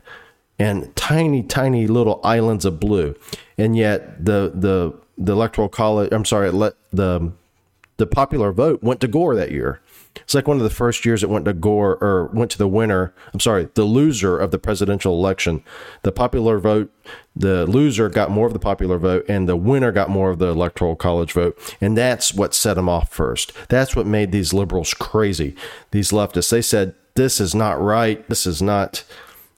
and 0.59 0.94
tiny, 0.96 1.42
tiny 1.42 1.87
little 1.87 2.20
islands 2.22 2.66
of 2.66 2.79
blue. 2.79 3.14
And 3.57 3.76
yet 3.76 4.22
the, 4.22 4.53
the, 4.55 4.92
the 5.16 5.33
electoral 5.33 5.70
college, 5.70 6.12
I'm 6.12 6.26
sorry, 6.26 6.50
the, 6.50 7.33
the 7.96 8.07
popular 8.07 8.53
vote 8.53 8.83
went 8.83 9.00
to 9.00 9.09
Gore 9.09 9.35
that 9.37 9.50
year. 9.50 9.81
It's 10.16 10.35
like 10.35 10.49
one 10.49 10.57
of 10.57 10.62
the 10.62 10.70
first 10.70 11.05
years 11.05 11.23
it 11.23 11.31
went 11.31 11.44
to 11.44 11.53
Gore 11.53 11.96
or 12.01 12.31
went 12.33 12.51
to 12.53 12.59
the 12.59 12.68
winner. 12.68 13.14
I'm 13.33 13.40
sorry, 13.40 13.68
the 13.75 13.85
loser 13.85 14.38
of 14.38 14.51
the 14.51 14.59
presidential 14.59 15.14
election. 15.14 15.62
The 16.03 16.12
popular 16.12 16.59
vote, 16.59 16.92
the 17.35 17.66
loser 17.66 18.09
got 18.09 18.31
more 18.31 18.46
of 18.46 18.53
the 18.53 18.59
popular 18.59 18.99
vote, 18.99 19.25
and 19.29 19.49
the 19.49 19.57
winner 19.57 19.92
got 19.92 20.11
more 20.11 20.31
of 20.31 20.38
the 20.38 20.49
electoral 20.49 20.96
college 20.96 21.33
vote. 21.33 21.77
And 21.81 21.96
that's 21.96 22.35
what 22.35 22.55
set 22.55 22.75
them 22.75 22.88
off 22.88 23.12
first. 23.12 23.53
That's 23.68 23.94
what 23.94 24.07
made 24.07 24.33
these 24.33 24.53
liberals 24.53 24.94
crazy. 24.94 25.55
These 25.90 26.11
leftists. 26.11 26.51
They 26.51 26.62
said 26.62 26.94
this 27.14 27.40
is 27.40 27.55
not 27.55 27.81
right. 27.81 28.27
This 28.29 28.46
is 28.46 28.61
not. 28.61 29.05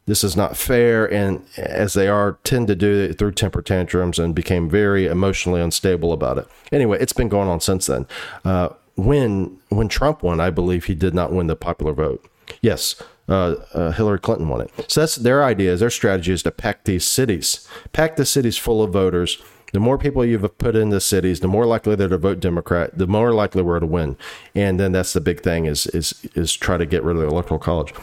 This 0.04 0.24
is 0.24 0.36
not 0.36 0.56
fair, 0.56 1.06
and 1.06 1.46
as 1.56 1.92
they 1.94 2.08
are, 2.08 2.36
tend 2.42 2.66
to 2.66 2.74
do 2.74 2.92
it 3.02 3.18
through 3.18 3.32
temper 3.32 3.62
tantrums 3.62 4.18
and 4.18 4.34
became 4.34 4.68
very 4.68 5.06
emotionally 5.06 5.60
unstable 5.60 6.12
about 6.12 6.38
it. 6.38 6.48
Anyway, 6.72 6.98
it's 7.00 7.12
been 7.12 7.28
going 7.28 7.48
on 7.48 7.60
since 7.60 7.86
then. 7.86 8.08
Uh, 8.44 8.70
when 8.96 9.58
when 9.68 9.88
Trump 9.88 10.22
won, 10.22 10.40
I 10.40 10.50
believe 10.50 10.84
he 10.84 10.94
did 10.94 11.14
not 11.14 11.32
win 11.32 11.46
the 11.46 11.56
popular 11.56 11.92
vote. 11.92 12.24
Yes, 12.60 13.00
uh, 13.28 13.54
uh, 13.72 13.92
Hillary 13.92 14.18
Clinton 14.18 14.48
won 14.48 14.60
it. 14.62 14.70
So 14.88 15.00
that's 15.00 15.16
their 15.16 15.44
idea. 15.44 15.76
Their 15.76 15.90
strategy 15.90 16.32
is 16.32 16.42
to 16.42 16.50
pack 16.50 16.84
these 16.84 17.04
cities, 17.04 17.66
pack 17.92 18.16
the 18.16 18.26
cities 18.26 18.58
full 18.58 18.82
of 18.82 18.92
voters. 18.92 19.40
The 19.72 19.80
more 19.80 19.96
people 19.96 20.22
you've 20.22 20.58
put 20.58 20.76
in 20.76 20.90
the 20.90 21.00
cities, 21.00 21.40
the 21.40 21.48
more 21.48 21.64
likely 21.64 21.94
they're 21.94 22.08
to 22.08 22.18
vote 22.18 22.40
Democrat. 22.40 22.98
The 22.98 23.06
more 23.06 23.32
likely 23.32 23.62
we're 23.62 23.80
to 23.80 23.86
win. 23.86 24.18
And 24.54 24.78
then 24.78 24.92
that's 24.92 25.14
the 25.14 25.20
big 25.20 25.40
thing 25.40 25.64
is 25.64 25.86
is 25.88 26.28
is 26.34 26.52
try 26.52 26.76
to 26.76 26.84
get 26.84 27.02
rid 27.02 27.16
of 27.16 27.22
the 27.22 27.28
electoral 27.28 27.58
college. 27.58 27.94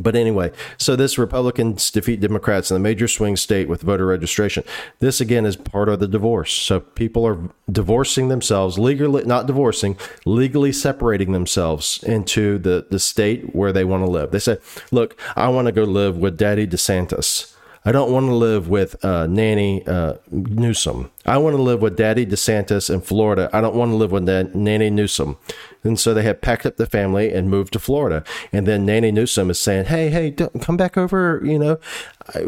But 0.00 0.16
anyway, 0.16 0.50
so 0.78 0.96
this 0.96 1.18
Republicans 1.18 1.90
defeat 1.90 2.20
Democrats 2.20 2.70
in 2.70 2.74
the 2.74 2.80
major 2.80 3.06
swing 3.06 3.36
state 3.36 3.68
with 3.68 3.82
voter 3.82 4.06
registration. 4.06 4.64
This 4.98 5.20
again 5.20 5.44
is 5.44 5.56
part 5.56 5.90
of 5.90 6.00
the 6.00 6.08
divorce. 6.08 6.52
So 6.52 6.80
people 6.80 7.26
are 7.26 7.38
divorcing 7.70 8.28
themselves 8.28 8.78
legally, 8.78 9.24
not 9.24 9.46
divorcing, 9.46 9.98
legally 10.24 10.72
separating 10.72 11.32
themselves 11.32 12.02
into 12.02 12.58
the, 12.58 12.86
the 12.90 12.98
state 12.98 13.54
where 13.54 13.72
they 13.72 13.84
want 13.84 14.04
to 14.04 14.10
live. 14.10 14.30
They 14.30 14.38
say, 14.38 14.56
look, 14.90 15.16
I 15.36 15.48
want 15.48 15.66
to 15.66 15.72
go 15.72 15.84
live 15.84 16.16
with 16.16 16.38
Daddy 16.38 16.66
DeSantis. 16.66 17.54
I 17.82 17.92
don't 17.92 18.12
want 18.12 18.26
to 18.26 18.34
live 18.34 18.68
with 18.68 19.02
uh, 19.02 19.26
Nanny 19.26 19.86
uh, 19.86 20.14
Newsom. 20.30 21.10
I 21.24 21.38
want 21.38 21.56
to 21.56 21.62
live 21.62 21.80
with 21.80 21.96
Daddy 21.96 22.26
DeSantis 22.26 22.92
in 22.92 23.00
Florida. 23.00 23.48
I 23.54 23.62
don't 23.62 23.74
want 23.74 23.92
to 23.92 23.96
live 23.96 24.12
with 24.12 24.24
Nanny 24.24 24.90
Newsom. 24.90 25.38
And 25.82 25.98
so 25.98 26.12
they 26.12 26.22
have 26.24 26.42
packed 26.42 26.66
up 26.66 26.76
the 26.76 26.84
family 26.84 27.32
and 27.32 27.48
moved 27.48 27.72
to 27.72 27.78
Florida. 27.78 28.22
And 28.52 28.66
then 28.66 28.84
Nanny 28.84 29.10
Newsom 29.10 29.48
is 29.48 29.58
saying, 29.58 29.86
"Hey, 29.86 30.10
hey, 30.10 30.30
come 30.60 30.76
back 30.76 30.98
over. 30.98 31.40
You 31.42 31.58
know, 31.58 31.78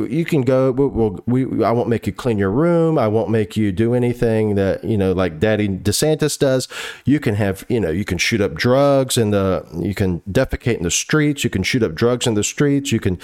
you 0.07 0.27
can 0.27 0.43
go. 0.43 0.71
We'll, 0.71 1.21
we, 1.27 1.65
I 1.65 1.71
won't 1.71 1.89
make 1.89 2.07
you 2.07 2.13
clean 2.13 2.37
your 2.37 2.51
room. 2.51 2.99
I 2.99 3.09
won't 3.09 3.31
make 3.31 3.57
you 3.57 3.73
do 3.73 3.95
anything 3.95 4.55
that 4.57 4.85
you 4.85 4.99
know, 4.99 5.13
like 5.13 5.41
Daddy 5.41 5.67
DeSantis 5.67 6.39
does. 6.39 6.69
You 7.07 7.21
can 7.21 7.37
have, 7.37 7.65
you 7.71 7.81
know, 7.81 7.91
you 7.91 8.05
can 8.05 8.19
shoot 8.19 8.43
up 8.43 8.53
drugs 8.53 9.17
and 9.17 9.33
the, 9.33 9.67
you 9.81 9.95
can 9.95 10.21
defecate 10.31 10.77
in 10.77 10.83
the 10.83 10.91
streets. 10.91 11.43
You 11.43 11.49
can 11.49 11.63
shoot 11.63 11.83
up 11.83 11.95
drugs 11.95 12.27
in 12.27 12.35
the 12.35 12.45
streets. 12.45 12.93
You 12.93 13.01
can." 13.01 13.19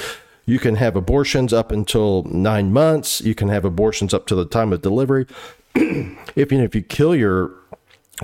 You 0.48 0.58
can 0.58 0.76
have 0.76 0.96
abortions 0.96 1.52
up 1.52 1.70
until 1.70 2.22
nine 2.22 2.72
months. 2.72 3.20
You 3.20 3.34
can 3.34 3.50
have 3.50 3.66
abortions 3.66 4.14
up 4.14 4.26
to 4.28 4.34
the 4.34 4.46
time 4.46 4.72
of 4.72 4.80
delivery. 4.80 5.26
if 5.74 6.50
you 6.50 6.56
know, 6.56 6.64
if 6.64 6.74
you 6.74 6.80
kill 6.80 7.14
your 7.14 7.52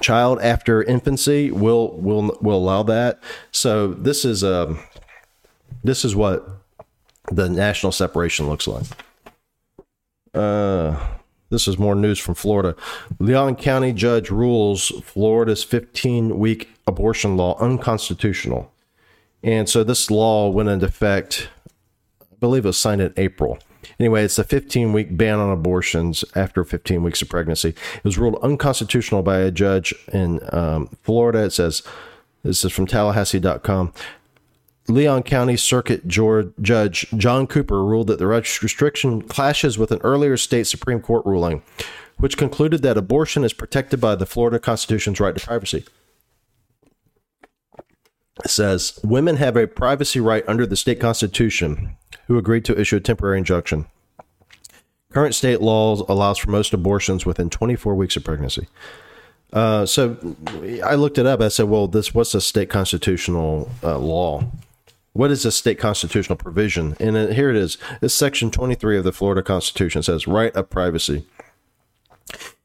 child 0.01 0.41
after 0.41 0.83
infancy, 0.83 1.51
we'll 1.51 1.91
will 1.99 2.39
will 2.41 2.57
allow 2.57 2.83
that. 2.85 3.21
So 3.53 3.89
this 3.89 4.25
is 4.25 4.43
um 4.43 4.79
this 5.85 6.03
is 6.03 6.17
what 6.17 6.49
the 7.31 7.51
national 7.51 7.93
separation 7.93 8.49
looks 8.49 8.67
like. 8.67 8.87
Uh, 10.33 10.99
this 11.51 11.69
is 11.69 11.79
more 11.79 11.95
news 11.95 12.19
from 12.19 12.37
Florida. 12.37 12.75
Leon 13.19 13.57
County 13.57 13.93
judge 13.93 14.31
rules 14.31 14.89
Florida's 15.05 15.63
15 15.63 16.39
week 16.39 16.71
abortion 16.87 17.37
law 17.37 17.59
unconstitutional. 17.59 18.73
And 19.43 19.69
so 19.69 19.85
this 19.85 20.11
law 20.11 20.49
went 20.49 20.71
into 20.71 20.87
effect 20.87 21.51
believe 22.45 22.67
it 22.67 22.69
was 22.69 22.77
signed 22.77 23.01
in 23.01 23.15
April. 23.17 23.59
Anyway, 23.99 24.23
it's 24.23 24.39
a 24.39 24.45
15 24.45 24.93
week 24.93 25.17
ban 25.17 25.39
on 25.39 25.51
abortions 25.51 26.25
after 26.35 26.63
15 26.63 27.03
weeks 27.03 27.23
of 27.23 27.29
pregnancy. 27.31 27.71
It 27.71 28.05
was 28.05 28.19
ruled 28.19 28.39
unconstitutional 28.43 29.23
by 29.23 29.39
a 29.39 29.51
judge 29.51 29.95
in 30.13 30.41
um, 30.53 30.89
Florida. 31.03 31.45
It 31.45 31.53
says, 31.53 31.83
this 32.43 32.63
is 32.63 32.71
from 32.71 32.87
Tallahassee.com. 32.87 33.95
Leon 34.89 35.23
County 35.23 35.57
Circuit 35.57 36.07
Judge 36.07 37.07
John 37.17 37.47
Cooper 37.47 37.83
ruled 37.83 38.09
that 38.09 38.19
the 38.19 38.27
restriction 38.27 39.23
clashes 39.23 39.79
with 39.79 39.91
an 39.91 40.01
earlier 40.03 40.37
state 40.37 40.67
Supreme 40.67 41.01
Court 41.01 41.25
ruling, 41.25 41.63
which 42.19 42.37
concluded 42.37 42.83
that 42.83 42.99
abortion 42.99 43.45
is 43.45 43.55
protected 43.55 44.03
by 44.03 44.15
the 44.15 44.27
Florida 44.27 44.59
Constitution's 44.59 45.19
right 45.19 45.35
to 45.35 45.47
privacy 45.47 45.87
says 48.47 48.99
women 49.05 49.37
have 49.37 49.57
a 49.57 49.67
privacy 49.67 50.21
right 50.21 50.45
under 50.49 50.67
the 50.67 50.77
state 50.77 51.01
constitution 51.01 51.97
who 52.27 52.39
agreed 52.39 52.65
to 52.65 52.79
issue 52.79 52.97
a 52.97 53.01
temporary 53.01 53.39
injunction. 53.39 53.87
Current 55.13 55.35
state 55.35 55.61
laws 55.61 56.01
allows 56.09 56.39
for 56.39 56.51
most 56.51 56.73
abortions 56.73 57.25
within 57.25 57.49
24 57.49 57.95
weeks 57.95 58.17
of 58.17 58.25
pregnancy. 58.25 58.67
Uh, 59.53 59.87
so 59.87 60.17
I 60.85 60.97
looked 60.97 61.19
it 61.19 61.27
up. 61.27 61.41
I 61.41 61.49
said, 61.49 61.69
"Well, 61.69 61.87
this 61.87 62.13
what's 62.13 62.35
a 62.35 62.41
state 62.41 62.69
constitutional 62.69 63.71
uh, 63.85 63.99
law? 63.99 64.45
What 65.13 65.31
is 65.31 65.45
a 65.45 65.53
state 65.53 65.79
constitutional 65.79 66.37
provision?" 66.37 66.97
And 66.99 67.33
here 67.33 67.51
it 67.51 67.57
is. 67.57 67.79
It's 68.03 68.13
Section 68.13 68.51
23 68.51 68.99
of 68.99 69.05
the 69.05 69.13
Florida 69.13 69.45
Constitution. 69.45 70.01
It 70.01 70.05
says, 70.05 70.27
"Right 70.27 70.53
of 70.57 70.71
privacy." 70.71 71.25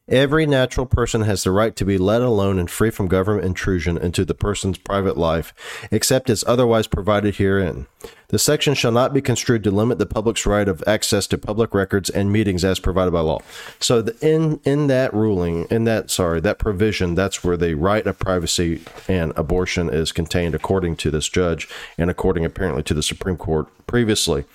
Every 0.10 0.48
natural 0.48 0.88
person 0.88 1.22
has 1.22 1.44
the 1.44 1.52
right 1.52 1.76
to 1.76 1.86
be 1.86 2.00
let 2.00 2.24
alone 2.24 2.58
and 2.58 2.70
free 2.70 2.90
from 2.90 3.08
government 3.08 3.46
intrusion 3.46 3.96
into 3.96 4.26
the 4.26 4.34
person's 4.34 4.80
private 4.80 5.18
life, 5.18 5.54
except 5.92 6.32
as 6.32 6.44
otherwise 6.48 6.88
provided 6.88 7.36
herein. 7.36 7.86
The 8.30 8.40
section 8.40 8.76
shall 8.76 8.92
not 8.92 9.12
be 9.12 9.22
construed 9.22 9.64
to 9.64 9.72
limit 9.72 9.98
the 9.98 10.06
public's 10.06 10.46
right 10.46 10.68
of 10.68 10.84
access 10.86 11.26
to 11.28 11.38
public 11.38 11.74
records 11.74 12.12
and 12.12 12.32
meetings 12.32 12.64
as 12.64 12.80
provided 12.80 13.12
by 13.12 13.22
law. 13.22 13.40
So, 13.80 14.04
the, 14.04 14.16
in 14.22 14.60
in 14.64 14.86
that 14.86 15.14
ruling, 15.16 15.66
in 15.72 15.86
that 15.86 16.12
sorry, 16.12 16.40
that 16.42 16.60
provision, 16.60 17.16
that's 17.16 17.44
where 17.44 17.58
the 17.58 17.74
right 17.74 18.06
of 18.06 18.20
privacy 18.20 18.82
and 19.08 19.34
abortion 19.36 19.90
is 19.90 20.12
contained, 20.12 20.54
according 20.54 20.98
to 20.98 21.12
this 21.12 21.28
judge, 21.28 21.68
and 21.98 22.12
according 22.12 22.46
apparently 22.46 22.84
to 22.84 22.94
the 22.94 23.02
Supreme 23.02 23.38
Court 23.38 23.68
previously. 23.88 24.46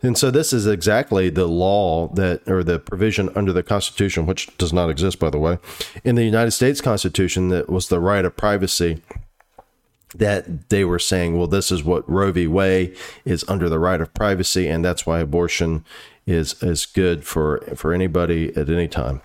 And 0.00 0.16
so, 0.16 0.30
this 0.30 0.52
is 0.52 0.68
exactly 0.68 1.28
the 1.28 1.48
law 1.48 2.06
that, 2.14 2.48
or 2.48 2.62
the 2.62 2.78
provision 2.78 3.30
under 3.34 3.52
the 3.52 3.64
Constitution, 3.64 4.26
which 4.26 4.56
does 4.58 4.72
not 4.72 4.90
exist, 4.90 5.18
by 5.18 5.30
the 5.30 5.40
way, 5.40 5.58
in 6.04 6.14
the 6.14 6.24
United 6.24 6.52
States 6.52 6.80
Constitution, 6.80 7.48
that 7.48 7.68
was 7.68 7.88
the 7.88 7.98
right 7.98 8.24
of 8.24 8.36
privacy 8.36 9.02
that 10.14 10.68
they 10.70 10.84
were 10.84 10.98
saying, 10.98 11.36
well, 11.36 11.46
this 11.46 11.70
is 11.72 11.82
what 11.82 12.08
Roe 12.08 12.32
v. 12.32 12.46
Wade 12.46 12.96
is 13.24 13.44
under 13.48 13.68
the 13.68 13.78
right 13.78 14.00
of 14.00 14.14
privacy, 14.14 14.68
and 14.68 14.84
that's 14.84 15.06
why 15.06 15.20
abortion 15.20 15.84
is 16.26 16.62
is 16.62 16.86
good 16.86 17.24
for 17.24 17.60
for 17.74 17.92
anybody 17.92 18.54
at 18.56 18.70
any 18.70 18.88
time, 18.88 19.20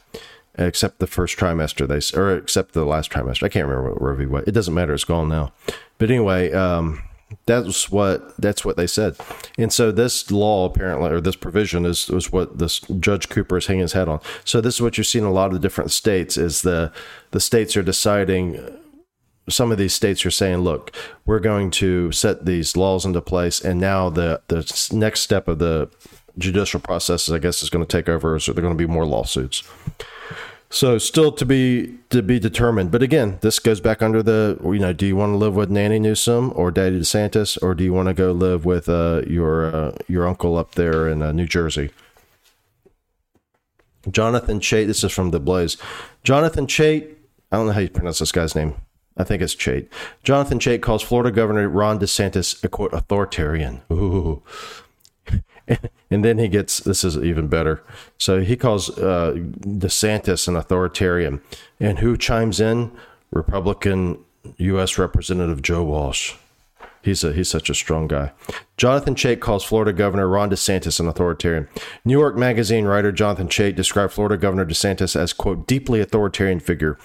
except 0.56 1.00
the 1.00 1.08
first 1.08 1.38
trimester. 1.38 1.88
They 1.88 2.20
or 2.20 2.36
except 2.36 2.74
the 2.74 2.86
last 2.86 3.12
trimester. 3.12 3.44
I 3.44 3.50
can't 3.50 3.68
remember 3.68 3.92
what 3.92 4.02
Roe 4.02 4.16
v. 4.16 4.26
Wade. 4.26 4.48
It 4.48 4.52
doesn't 4.52 4.74
matter. 4.74 4.94
It's 4.94 5.04
gone 5.04 5.30
now. 5.30 5.54
But 5.98 6.10
anyway, 6.10 6.52
um, 6.52 7.04
that's 7.46 7.92
what 7.92 8.36
that's 8.38 8.66
what 8.66 8.78
they 8.78 8.88
said. 8.88 9.16
And 9.58 9.72
so 9.72 9.92
this 9.92 10.32
law 10.32 10.66
apparently, 10.66 11.12
or 11.12 11.22
this 11.22 11.36
provision, 11.36 11.86
is 11.86 12.10
is 12.10 12.32
what 12.32 12.58
this 12.58 12.80
Judge 12.80 13.30
Cooper 13.30 13.58
is 13.58 13.68
hanging 13.68 13.82
his 13.84 13.94
hat 13.94 14.08
on. 14.08 14.20
So 14.44 14.62
this 14.62 14.76
is 14.76 14.82
what 14.82 14.98
you 14.98 15.04
see 15.04 15.20
in 15.20 15.26
a 15.26 15.32
lot 15.32 15.48
of 15.48 15.54
the 15.54 15.60
different 15.60 15.92
states 15.92 16.38
is 16.38 16.64
the 16.64 16.92
the 17.32 17.40
states 17.40 17.78
are 17.78 17.84
deciding 17.84 18.60
some 19.50 19.72
of 19.72 19.78
these 19.78 19.94
states 19.94 20.26
are 20.26 20.32
saying, 20.32 20.60
look, 20.60 20.96
we're 21.26 21.40
going 21.40 21.72
to 21.72 22.12
set 22.12 22.46
these 22.46 22.78
laws 22.78 23.06
into 23.06 23.22
place, 23.22 23.60
and 23.62 23.80
now 23.80 24.10
the 24.10 24.42
the 24.48 24.90
next 24.94 25.22
step 25.22 25.48
of 25.48 25.60
the 25.60 25.90
judicial 26.38 26.80
process, 26.80 27.30
I 27.30 27.38
guess, 27.40 27.62
is 27.62 27.70
going 27.70 27.86
to 27.86 27.98
take 27.98 28.10
over. 28.10 28.40
So 28.40 28.54
there 28.54 28.64
are 28.64 28.68
going 28.68 28.78
to 28.78 28.88
be 28.88 28.92
more 28.92 29.06
lawsuits. 29.06 29.64
So 30.72 31.00
still 31.00 31.32
to 31.32 31.46
be 31.46 31.98
to 32.10 32.22
be 32.22 32.40
determined. 32.40 32.92
But 32.92 33.02
again, 33.02 33.40
this 33.42 33.58
goes 33.58 33.82
back 33.82 34.04
under 34.04 34.22
the 34.22 34.60
you 34.64 34.78
know, 34.78 34.94
do 34.94 35.08
you 35.08 35.16
want 35.16 35.34
to 35.34 35.38
live 35.38 35.56
with 35.56 35.72
Nanny 35.72 35.98
Newsom 35.98 36.54
or 36.56 36.70
Daddy 36.70 37.00
DeSantis, 37.00 37.58
or 37.64 37.74
do 37.74 37.84
you 37.84 37.92
want 37.92 38.08
to 38.08 38.14
go 38.14 38.32
live 38.32 38.66
with 38.66 38.88
uh, 38.88 39.24
your 39.26 39.76
uh, 39.76 39.98
your 40.08 40.28
uncle 40.28 40.58
up 40.58 40.76
there 40.76 41.08
in 41.08 41.24
uh, 41.24 41.32
New 41.32 41.48
Jersey? 41.48 41.90
Jonathan 44.12 44.60
Chait. 44.60 44.86
This 44.86 45.04
is 45.04 45.12
from 45.12 45.32
the 45.32 45.40
Blaze. 45.40 45.76
Jonathan 46.24 46.68
Chait. 46.68 47.16
I 47.52 47.58
don't 47.58 47.66
know 47.66 47.74
how 47.74 47.80
you 47.80 47.90
pronounce 47.90 48.20
this 48.20 48.32
guy's 48.32 48.56
name. 48.56 48.76
I 49.20 49.26
think 49.26 49.42
it's 49.42 49.54
Chait. 49.54 49.88
Jonathan 50.24 50.60
Chait 50.60 50.82
calls 50.82 51.04
Florida 51.04 51.30
Governor 51.30 51.68
Ron 51.68 52.00
DeSantis 52.00 52.64
a 52.64 52.70
quote 52.70 52.94
authoritarian. 52.94 53.82
Ooh. 53.92 54.42
and 56.10 56.26
then 56.26 56.40
he 56.40 56.48
gets 56.48 56.80
this 56.80 57.04
is 57.04 57.18
even 57.18 57.48
better. 57.48 57.84
So 58.18 58.40
he 58.40 58.56
calls 58.56 58.98
uh, 58.98 59.34
DeSantis 59.36 60.48
an 60.48 60.56
authoritarian, 60.56 61.42
and 61.80 62.00
who 62.00 62.18
chimes 62.18 62.60
in? 62.60 62.92
Republican 63.32 64.18
U.S. 64.58 64.98
Representative 64.98 65.62
Joe 65.62 65.84
Walsh. 65.84 66.34
He's 67.02 67.24
a, 67.24 67.32
he's 67.34 67.50
such 67.50 67.70
a 67.70 67.74
strong 67.74 68.08
guy. 68.08 68.32
Jonathan 68.76 69.16
Chait 69.16 69.40
calls 69.40 69.64
Florida 69.64 69.94
Governor 69.94 70.28
Ron 70.28 70.50
DeSantis 70.50 71.00
an 71.00 71.08
authoritarian. 71.08 71.68
New 72.06 72.18
York 72.18 72.36
Magazine 72.36 72.86
writer 72.86 73.12
Jonathan 73.12 73.48
Chait 73.48 73.76
described 73.76 74.14
Florida 74.14 74.38
Governor 74.38 74.66
DeSantis 74.66 75.16
as 75.16 75.34
quote 75.34 75.68
deeply 75.68 76.02
authoritarian 76.02 76.60
figure, 76.60 76.98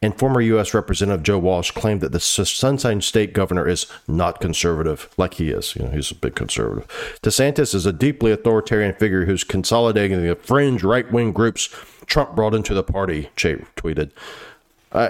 and 0.00 0.18
former 0.18 0.40
U.S. 0.40 0.74
Representative 0.74 1.22
Joe 1.22 1.38
Walsh 1.38 1.70
claimed 1.70 2.00
that 2.00 2.12
the 2.12 2.20
Sunshine 2.20 3.00
State 3.00 3.32
governor 3.32 3.68
is 3.68 3.86
not 4.08 4.40
conservative, 4.40 5.12
like 5.16 5.34
he 5.34 5.50
is. 5.50 5.76
You 5.76 5.84
know, 5.84 5.90
he's 5.90 6.10
a 6.10 6.14
big 6.14 6.34
conservative. 6.34 6.86
DeSantis 7.22 7.74
is 7.74 7.86
a 7.86 7.92
deeply 7.92 8.32
authoritarian 8.32 8.94
figure 8.94 9.24
who's 9.24 9.44
consolidating 9.44 10.22
the 10.22 10.34
fringe 10.36 10.82
right 10.82 11.10
wing 11.10 11.32
groups 11.32 11.68
Trump 12.06 12.34
brought 12.34 12.54
into 12.54 12.74
the 12.74 12.82
party. 12.82 13.30
Chait 13.36 13.66
tweeted. 13.76 14.10
Uh, 14.92 15.08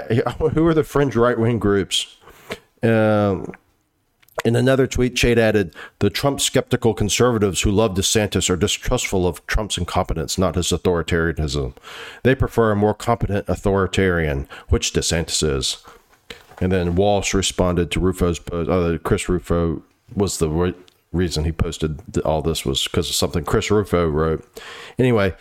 who 0.51 0.67
are 0.67 0.75
the 0.75 0.85
fringe 0.85 1.17
right 1.17 1.39
wing 1.39 1.59
groups? 1.59 2.17
Um, 2.83 3.53
in 4.45 4.57
another 4.57 4.87
tweet, 4.87 5.15
Chait 5.15 5.39
added, 5.39 5.75
The 6.01 6.11
Trump 6.11 6.41
skeptical 6.41 6.95
conservatives 6.95 7.63
who 7.63 7.71
love 7.71 7.95
DeSantis 7.95 8.51
are 8.51 8.57
distrustful 8.57 9.27
of 9.27 9.47
Trump's 9.47 9.79
incompetence, 9.79 10.39
not 10.39 10.57
his 10.57 10.69
authoritarianism. 10.69 11.75
They 12.23 12.35
prefer 12.35 12.73
a 12.73 12.77
more 12.77 12.95
competent 12.95 13.49
authoritarian, 13.49 14.49
which 14.69 14.93
DeSantis 14.93 15.43
is. 15.49 15.85
And 16.61 16.73
then 16.73 16.95
Walsh 16.95 17.35
responded 17.35 17.91
to 17.91 18.01
Rufo's 18.01 18.39
post, 18.39 18.71
uh, 18.71 18.99
Chris 19.03 19.29
Rufo 19.29 19.83
was 20.15 20.39
the 20.39 20.49
re- 20.49 20.75
reason 21.13 21.45
he 21.45 21.53
posted 21.53 22.01
all 22.21 22.43
this 22.43 22.65
was 22.65 22.85
because 22.85 23.09
of 23.09 23.15
something 23.15 23.45
Chris 23.45 23.71
Rufo 23.71 24.09
wrote. 24.09 24.61
Anyway, 24.99 25.35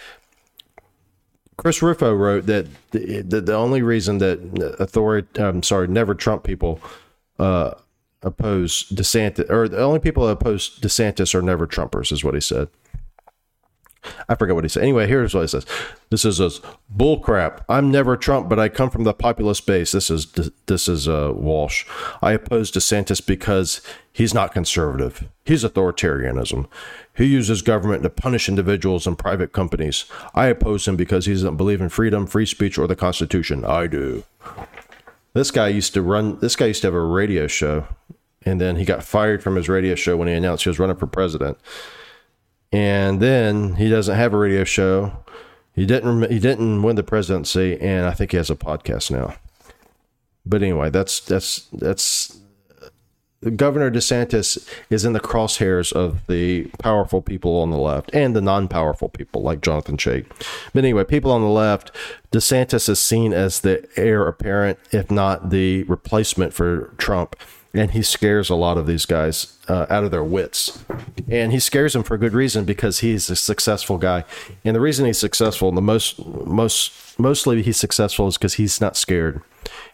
Chris 1.58 1.82
Rufo 1.82 2.14
wrote 2.14 2.46
that 2.48 2.68
the, 2.92 3.22
the, 3.22 3.42
the 3.42 3.54
only 3.54 3.82
reason 3.82 4.18
that 4.18 4.40
authority, 4.80 5.42
I'm 5.42 5.64
sorry, 5.64 5.88
never 5.88 6.16
Trump 6.16 6.44
people 6.44 6.82
uh, 7.38 7.76
oppose 8.22 8.88
DeSantis, 8.90 9.50
or 9.50 9.68
the 9.68 9.82
only 9.82 10.00
people 10.00 10.26
that 10.26 10.34
oppose 10.34 10.80
DeSantis 10.80 11.34
are 11.34 11.42
never 11.42 11.68
Trumpers, 11.68 12.12
is 12.12 12.24
what 12.24 12.34
he 12.34 12.42
said. 12.42 12.70
I 14.28 14.36
forget 14.36 14.56
what 14.56 14.64
he 14.64 14.70
said. 14.70 14.84
Anyway, 14.84 15.08
here's 15.08 15.34
what 15.34 15.42
he 15.42 15.48
says. 15.48 15.66
This 16.10 16.26
is 16.26 16.40
a 16.40 16.50
bull 16.90 17.20
crap. 17.20 17.64
I'm 17.70 17.92
never 17.92 18.18
Trump, 18.18 18.50
but 18.50 18.60
I 18.60 18.68
come 18.68 18.90
from 18.90 19.04
the 19.04 19.14
populist 19.14 19.68
base. 19.68 19.92
This 19.92 20.10
is 20.10 20.32
this 20.66 20.88
is 20.88 21.08
uh, 21.08 21.32
Walsh. 21.36 21.86
I 22.22 22.32
oppose 22.32 22.72
DeSantis 22.72 23.26
because 23.26 23.82
he's 24.12 24.34
not 24.34 24.54
conservative. 24.54 25.28
He's 25.46 25.64
authoritarianism. 25.64 26.68
He 27.16 27.26
uses 27.26 27.62
government 27.62 28.04
to 28.04 28.10
punish 28.10 28.50
individuals 28.50 29.06
and 29.06 29.18
private 29.18 29.54
companies. 29.54 30.06
I 30.34 30.48
oppose 30.48 30.88
him 30.88 30.96
because 30.96 31.26
he 31.26 31.34
doesn't 31.34 31.58
believe 31.58 31.82
in 31.82 31.90
freedom, 31.90 32.26
free 32.26 32.46
speech, 32.46 32.78
or 32.78 32.88
the 32.88 32.96
Constitution. 32.96 33.64
I 33.66 33.88
do. 33.88 34.24
This 35.34 35.52
guy 35.52 35.70
used 35.70 35.94
to 35.94 36.02
run. 36.02 36.40
This 36.40 36.56
guy 36.56 36.68
used 36.68 36.82
to 36.82 36.88
have 36.88 36.94
a 36.94 37.02
radio 37.02 37.48
show, 37.48 37.88
and 38.44 38.60
then 38.60 38.76
he 38.76 38.86
got 38.86 39.04
fired 39.04 39.42
from 39.42 39.56
his 39.56 39.70
radio 39.70 39.96
show 39.96 40.18
when 40.18 40.28
he 40.28 40.34
announced 40.34 40.64
he 40.64 40.70
was 40.70 40.80
running 40.80 40.98
for 40.98 41.08
president 41.08 41.58
and 42.72 43.20
then 43.20 43.76
he 43.76 43.90
doesn't 43.90 44.16
have 44.16 44.34
a 44.34 44.38
radio 44.38 44.64
show. 44.64 45.12
He 45.74 45.86
didn't. 45.86 46.30
He 46.32 46.40
didn't 46.40 46.84
win 46.84 46.96
the 46.96 47.04
presidency, 47.04 47.80
and 47.80 48.06
I 48.06 48.12
think 48.12 48.32
he 48.32 48.38
has 48.38 48.50
a 48.50 48.56
podcast 48.56 49.12
now. 49.12 49.36
But 50.46 50.64
anyway, 50.64 50.90
that's 50.90 51.20
that's 51.20 51.68
that's. 51.74 52.38
Governor 53.56 53.90
DeSantis 53.90 54.68
is 54.90 55.04
in 55.04 55.14
the 55.14 55.20
crosshairs 55.20 55.92
of 55.92 56.26
the 56.28 56.66
powerful 56.80 57.22
people 57.22 57.58
on 57.62 57.72
the 57.72 57.78
left 57.78 58.14
and 58.14 58.36
the 58.36 58.42
non-powerful 58.42 59.10
people 59.10 59.42
like 59.42 59.62
Jonathan 59.62 59.98
Chait. 59.98 60.26
But 60.74 60.84
anyway, 60.84 61.04
people 61.06 61.32
on 61.32 61.42
the 61.42 61.48
left, 61.48 61.92
DeSantis 62.32 62.88
is 62.88 63.00
seen 63.00 63.34
as 63.34 63.62
the 63.62 63.88
heir 63.96 64.28
apparent, 64.28 64.78
if 64.92 65.10
not 65.10 65.50
the 65.50 65.84
replacement 65.84 66.54
for 66.54 66.94
Trump 66.98 67.36
and 67.74 67.92
he 67.92 68.02
scares 68.02 68.50
a 68.50 68.56
lot 68.56 68.78
of 68.78 68.86
these 68.86 69.06
guys 69.06 69.58
uh, 69.68 69.86
out 69.90 70.04
of 70.04 70.12
their 70.12 70.24
wits. 70.24 70.84
And 71.30 71.52
he 71.52 71.60
scares 71.60 71.94
them 71.94 72.04
for 72.04 72.16
a 72.16 72.18
good 72.18 72.34
reason 72.34 72.66
because 72.66 73.00
he's 73.00 73.30
a 73.30 73.36
successful 73.36 73.98
guy. 73.98 74.26
And 74.66 74.76
the 74.76 74.82
reason 74.82 75.06
he's 75.06 75.18
successful, 75.18 75.72
the 75.72 75.82
most 75.82 76.20
most 76.46 77.18
mostly 77.18 77.62
he's 77.62 77.78
successful 77.78 78.28
is 78.28 78.38
because 78.38 78.56
he's 78.56 78.82
not 78.82 78.98
scared. 78.98 79.42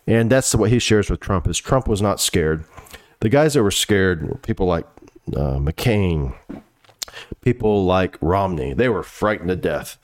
And 0.08 0.32
that's 0.32 0.56
what 0.56 0.72
he 0.72 0.80
shares 0.80 1.10
with 1.10 1.20
Trump 1.20 1.48
is 1.48 1.58
Trump 1.58 1.88
was 1.88 2.02
not 2.02 2.20
scared. 2.20 2.64
The 3.20 3.30
guys 3.30 3.54
that 3.54 3.64
were 3.64 3.72
scared, 3.72 4.28
were 4.28 4.38
people 4.38 4.66
like 4.66 4.86
uh, 5.36 5.58
McCain, 5.58 6.36
people 7.42 7.86
like 7.86 8.18
Romney, 8.22 8.74
they 8.74 8.90
were 8.90 9.04
frightened 9.04 9.50
to 9.50 9.56
death 9.56 9.98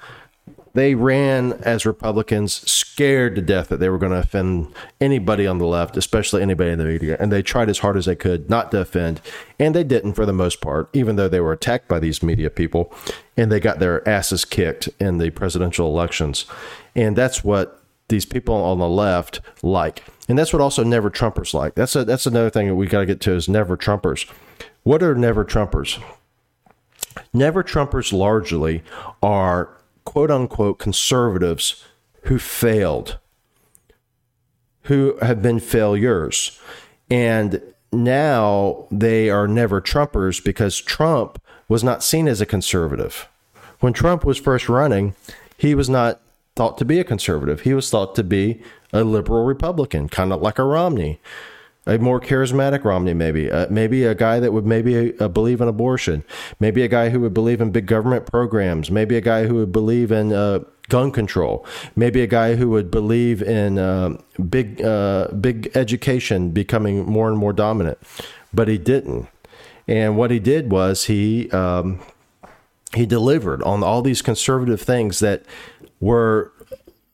they 0.73 0.95
ran 0.95 1.53
as 1.53 1.85
Republicans, 1.85 2.53
scared 2.69 3.35
to 3.35 3.41
death 3.41 3.69
that 3.69 3.79
they 3.79 3.89
were 3.89 3.99
going 3.99 4.11
to 4.11 4.17
offend 4.17 4.73
anybody 4.99 5.45
on 5.45 5.59
the 5.59 5.67
left, 5.67 5.97
especially 5.97 6.41
anybody 6.41 6.71
in 6.71 6.79
the 6.79 6.85
media. 6.85 7.15
And 7.19 7.31
they 7.31 7.43
tried 7.43 7.69
as 7.69 7.79
hard 7.79 7.95
as 7.95 8.05
they 8.05 8.15
could 8.15 8.49
not 8.49 8.71
to 8.71 8.79
offend. 8.79 9.21
And 9.59 9.75
they 9.75 9.83
didn't 9.83 10.13
for 10.13 10.25
the 10.25 10.33
most 10.33 10.61
part, 10.61 10.89
even 10.93 11.15
though 11.15 11.29
they 11.29 11.39
were 11.39 11.53
attacked 11.53 11.87
by 11.87 11.99
these 11.99 12.23
media 12.23 12.49
people 12.49 12.91
and 13.37 13.51
they 13.51 13.59
got 13.59 13.79
their 13.79 14.07
asses 14.09 14.45
kicked 14.45 14.89
in 14.99 15.19
the 15.19 15.29
presidential 15.29 15.87
elections. 15.87 16.45
And 16.95 17.15
that's 17.15 17.43
what 17.43 17.82
these 18.09 18.25
people 18.25 18.55
on 18.55 18.79
the 18.79 18.87
left 18.87 19.41
like. 19.61 20.03
And 20.27 20.37
that's 20.37 20.53
what 20.53 20.61
also 20.61 20.83
never 20.83 21.09
Trumpers 21.09 21.53
like. 21.53 21.75
That's 21.75 21.95
a, 21.95 22.05
that's 22.05 22.25
another 22.25 22.49
thing 22.49 22.67
that 22.67 22.75
we 22.75 22.87
got 22.87 22.99
to 22.99 23.05
get 23.05 23.21
to 23.21 23.33
is 23.33 23.49
never 23.49 23.75
Trumpers. 23.75 24.29
What 24.83 25.03
are 25.03 25.15
never 25.15 25.43
Trumpers? 25.45 26.01
Never 27.33 27.63
Trumpers 27.63 28.13
largely 28.13 28.83
are 29.21 29.69
quote 30.05 30.31
unquote 30.31 30.79
conservatives 30.79 31.83
who 32.23 32.39
failed, 32.39 33.17
who 34.83 35.17
have 35.21 35.41
been 35.41 35.59
failures. 35.59 36.59
And 37.09 37.61
now 37.91 38.87
they 38.91 39.29
are 39.29 39.47
never 39.47 39.81
Trumpers 39.81 40.43
because 40.43 40.79
Trump 40.79 41.41
was 41.67 41.83
not 41.83 42.03
seen 42.03 42.27
as 42.27 42.41
a 42.41 42.45
conservative. 42.45 43.27
When 43.79 43.93
Trump 43.93 44.23
was 44.23 44.37
first 44.37 44.69
running, 44.69 45.15
he 45.57 45.75
was 45.75 45.89
not 45.89 46.21
thought 46.55 46.77
to 46.77 46.85
be 46.85 46.99
a 46.99 47.03
conservative. 47.03 47.61
He 47.61 47.73
was 47.73 47.89
thought 47.89 48.15
to 48.15 48.23
be 48.23 48.61
a 48.91 49.03
liberal 49.03 49.45
Republican, 49.45 50.09
kind 50.09 50.31
of 50.31 50.41
like 50.41 50.59
a 50.59 50.63
Romney 50.63 51.19
a 51.85 51.97
more 51.97 52.19
charismatic 52.19 52.83
Romney, 52.83 53.13
maybe, 53.13 53.51
uh, 53.51 53.67
maybe 53.69 54.05
a 54.05 54.15
guy 54.15 54.39
that 54.39 54.53
would 54.53 54.65
maybe 54.65 55.17
uh, 55.19 55.27
believe 55.27 55.59
in 55.59 55.67
abortion, 55.67 56.23
maybe 56.59 56.81
a 56.81 56.87
guy 56.87 57.09
who 57.09 57.19
would 57.19 57.33
believe 57.33 57.59
in 57.59 57.71
big 57.71 57.85
government 57.85 58.25
programs, 58.25 58.89
maybe 58.89 59.17
a 59.17 59.21
guy 59.21 59.45
who 59.45 59.55
would 59.55 59.71
believe 59.71 60.11
in 60.11 60.31
uh, 60.31 60.59
gun 60.87 61.11
control, 61.11 61.65
maybe 61.95 62.21
a 62.21 62.27
guy 62.27 62.55
who 62.55 62.69
would 62.69 62.89
believe 62.89 63.41
in 63.41 63.77
uh, 63.77 64.17
big, 64.49 64.81
uh, 64.81 65.27
big 65.39 65.71
education 65.75 66.51
becoming 66.51 67.05
more 67.05 67.27
and 67.27 67.37
more 67.37 67.53
dominant, 67.53 67.97
but 68.53 68.67
he 68.67 68.77
didn't. 68.77 69.27
And 69.85 70.15
what 70.15 70.31
he 70.31 70.39
did 70.39 70.71
was 70.71 71.05
he 71.05 71.51
um, 71.51 71.99
he 72.95 73.05
delivered 73.05 73.63
on 73.63 73.83
all 73.83 74.01
these 74.01 74.21
conservative 74.21 74.81
things 74.81 75.19
that 75.19 75.43
were 75.99 76.51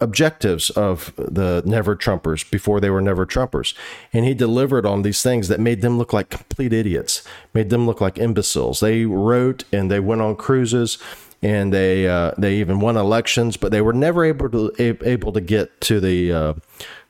objectives 0.01 0.69
of 0.71 1.13
the 1.17 1.61
never 1.65 1.95
Trumpers 1.95 2.49
before 2.49 2.79
they 2.79 2.89
were 2.89 3.01
never 3.01 3.25
Trumpers. 3.25 3.73
And 4.13 4.25
he 4.25 4.33
delivered 4.33 4.85
on 4.85 5.01
these 5.01 5.21
things 5.21 5.47
that 5.49 5.59
made 5.59 5.81
them 5.81 5.97
look 5.97 6.13
like 6.13 6.29
complete 6.29 6.73
idiots, 6.73 7.23
made 7.53 7.69
them 7.69 7.85
look 7.85 7.99
like 7.99 8.17
imbeciles. 8.17 8.79
They 8.79 9.05
wrote 9.05 9.65
and 9.73 9.91
they 9.91 9.99
went 9.99 10.21
on 10.21 10.35
cruises 10.35 10.97
and 11.41 11.73
they 11.73 12.07
uh, 12.07 12.31
they 12.37 12.55
even 12.55 12.79
won 12.79 12.97
elections, 12.97 13.55
but 13.57 13.71
they 13.71 13.81
were 13.81 13.93
never 13.93 14.25
able 14.25 14.49
to 14.49 14.73
able 14.79 15.31
to 15.31 15.41
get 15.41 15.79
to 15.81 15.99
the 15.99 16.31
uh, 16.31 16.53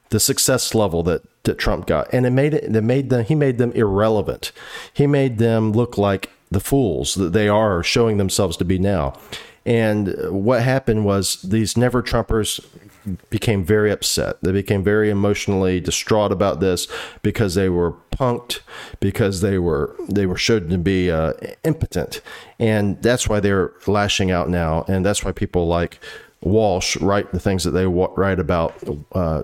the 0.10 0.20
success 0.20 0.74
level 0.76 1.04
that, 1.04 1.22
that 1.44 1.58
Trump 1.58 1.88
got. 1.88 2.12
And 2.14 2.26
it 2.26 2.32
made 2.32 2.54
it, 2.54 2.76
it 2.76 2.84
made 2.84 3.10
them 3.10 3.26
he 3.26 3.36
made 3.36 3.58
them 3.58 3.72
irrelevant. 3.74 4.52
He 4.94 5.08
made 5.08 5.38
them 5.38 5.72
look 5.72 5.98
like 5.98 6.32
the 6.52 6.60
fools 6.60 7.16
that 7.16 7.34
they 7.34 7.48
are 7.48 7.84
showing 7.84 8.18
themselves 8.18 8.58
to 8.58 8.66
be 8.66 8.80
now. 8.80 9.14
And 9.66 10.16
what 10.30 10.64
happened 10.64 11.06
was 11.06 11.42
these 11.44 11.78
never 11.78 12.02
Trumpers 12.02 12.60
became 13.30 13.64
very 13.64 13.92
upset. 13.92 14.38
They 14.42 14.52
became 14.52 14.84
very 14.84 15.10
emotionally 15.10 15.80
distraught 15.80 16.32
about 16.32 16.60
this 16.60 16.88
because 17.22 17.56
they 17.56 17.70
were 17.70 17.94
punked, 18.12 18.60
because 19.00 19.42
they 19.42 19.58
were 19.60 19.96
they 20.08 20.26
were 20.26 20.38
shown 20.38 20.70
to 20.70 20.78
be 20.78 21.12
uh, 21.12 21.34
impotent, 21.64 22.22
and 22.60 23.02
that's 23.02 23.28
why 23.28 23.40
they're 23.40 23.72
lashing 23.88 24.32
out 24.32 24.50
now. 24.50 24.86
And 24.88 25.06
that's 25.06 25.24
why 25.24 25.32
people 25.32 25.68
like 25.68 26.00
Walsh 26.42 26.98
write 26.98 27.32
the 27.32 27.40
things 27.40 27.64
that 27.64 27.72
they 27.72 27.86
write 27.86 28.40
about. 28.40 28.74
Uh, 29.12 29.44